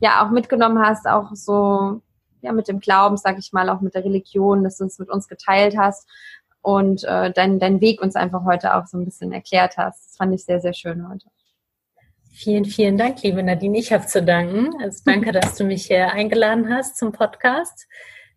ja 0.00 0.24
auch 0.24 0.30
mitgenommen 0.30 0.84
hast, 0.84 1.06
auch 1.06 1.30
so 1.34 2.02
ja 2.42 2.52
mit 2.52 2.68
dem 2.68 2.80
Glauben, 2.80 3.16
sag 3.16 3.38
ich 3.38 3.52
mal, 3.52 3.70
auch 3.70 3.80
mit 3.80 3.94
der 3.94 4.04
Religion, 4.04 4.64
dass 4.64 4.78
du 4.78 4.84
es 4.84 4.98
mit 4.98 5.10
uns 5.10 5.28
geteilt 5.28 5.76
hast 5.78 6.08
und 6.66 7.04
äh, 7.04 7.30
deinen 7.30 7.60
dein 7.60 7.80
Weg 7.80 8.02
uns 8.02 8.16
einfach 8.16 8.44
heute 8.44 8.74
auch 8.74 8.86
so 8.86 8.98
ein 8.98 9.04
bisschen 9.04 9.30
erklärt 9.32 9.76
hast. 9.76 10.04
Das 10.04 10.16
fand 10.16 10.34
ich 10.34 10.44
sehr, 10.44 10.60
sehr 10.60 10.72
schön 10.72 11.08
heute. 11.08 11.26
Vielen, 12.32 12.64
vielen 12.64 12.98
Dank, 12.98 13.22
liebe 13.22 13.40
Nadine. 13.40 13.78
Ich 13.78 13.92
habe 13.92 14.04
zu 14.04 14.20
danken. 14.20 14.70
Also 14.82 15.00
danke, 15.04 15.30
dass 15.30 15.54
du 15.54 15.62
mich 15.62 15.86
hier 15.86 16.10
eingeladen 16.12 16.68
hast 16.68 16.98
zum 16.98 17.12
Podcast. 17.12 17.86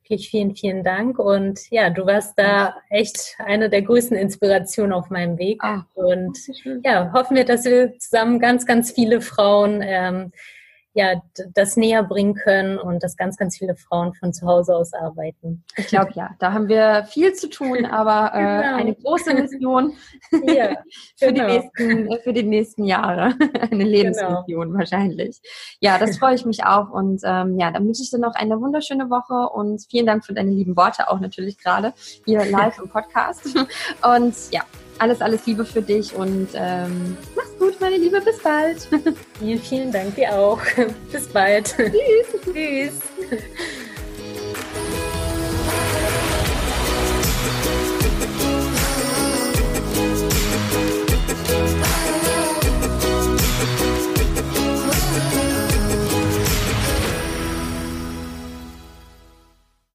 Wirklich 0.03 0.29
vielen, 0.29 0.55
vielen 0.55 0.83
Dank. 0.83 1.17
Und 1.17 1.59
ja, 1.71 1.89
du 1.89 2.05
warst 2.05 2.37
da 2.37 2.75
echt 2.91 3.35
eine 3.39 3.67
der 3.67 3.81
größten 3.81 4.15
Inspirationen 4.15 4.93
auf 4.93 5.09
meinem 5.09 5.39
Weg. 5.39 5.63
Ah, 5.63 5.87
und 5.95 6.37
ja, 6.83 7.11
hoffen 7.11 7.35
wir, 7.35 7.45
dass 7.45 7.65
wir 7.65 7.97
zusammen 7.97 8.39
ganz, 8.39 8.67
ganz 8.67 8.91
viele 8.91 9.21
Frauen 9.21 9.81
ähm, 9.83 10.31
ja, 10.99 11.21
das 11.53 11.77
näher 11.77 12.03
bringen 12.03 12.35
können 12.35 12.77
und 12.77 13.01
dass 13.01 13.15
ganz, 13.15 13.37
ganz 13.37 13.57
viele 13.57 13.77
Frauen 13.77 14.13
von 14.13 14.33
zu 14.33 14.45
Hause 14.45 14.75
aus 14.75 14.91
arbeiten. 14.93 15.63
Ich 15.77 15.87
glaube 15.87 16.11
ja, 16.15 16.31
da 16.39 16.51
haben 16.51 16.67
wir 16.67 17.05
viel 17.05 17.33
zu 17.33 17.49
tun, 17.49 17.85
aber 17.85 18.31
äh, 18.33 18.63
genau. 18.63 18.75
eine 18.75 18.95
große 18.95 19.33
Mission 19.33 19.93
ja, 20.43 20.75
für, 21.17 21.31
genau. 21.31 21.47
die 21.47 21.53
nächsten, 21.53 22.19
für 22.21 22.33
die 22.33 22.43
nächsten 22.43 22.83
Jahre. 22.83 23.33
eine 23.71 23.85
Lebensmission 23.85 24.67
genau. 24.67 24.77
wahrscheinlich. 24.77 25.39
Ja, 25.79 25.97
das 25.97 26.17
freue 26.17 26.35
ich 26.35 26.45
mich 26.45 26.65
auch 26.65 26.89
und 26.89 27.21
ähm, 27.23 27.57
ja, 27.57 27.71
dann 27.71 27.87
wünsche 27.87 28.03
ich 28.03 28.11
dir 28.11 28.19
noch 28.19 28.35
eine 28.35 28.59
wunderschöne 28.59 29.09
Woche 29.09 29.53
und 29.53 29.81
vielen 29.89 30.05
Dank 30.05 30.25
für 30.25 30.33
deine 30.33 30.51
lieben 30.51 30.75
Worte 30.75 31.09
auch 31.09 31.21
natürlich 31.21 31.57
gerade 31.57 31.93
hier 32.25 32.43
live 32.43 32.77
im 32.77 32.89
Podcast. 32.89 33.55
Und 34.03 34.35
ja, 34.51 34.63
alles, 34.99 35.21
alles 35.21 35.45
Liebe 35.45 35.65
für 35.65 35.81
dich 35.81 36.13
und 36.13 36.49
ähm, 36.53 37.17
mach's 37.35 37.57
gut, 37.57 37.79
meine 37.79 37.97
Liebe. 37.97 38.21
Bis 38.21 38.39
bald. 38.39 38.87
Vielen, 39.39 39.59
vielen 39.59 39.91
Dank 39.91 40.15
dir 40.15 40.33
auch. 40.33 40.59
Bis 41.11 41.27
bald. 41.27 41.75
Tschüss. 41.75 42.41
Tschüss. 42.53 42.99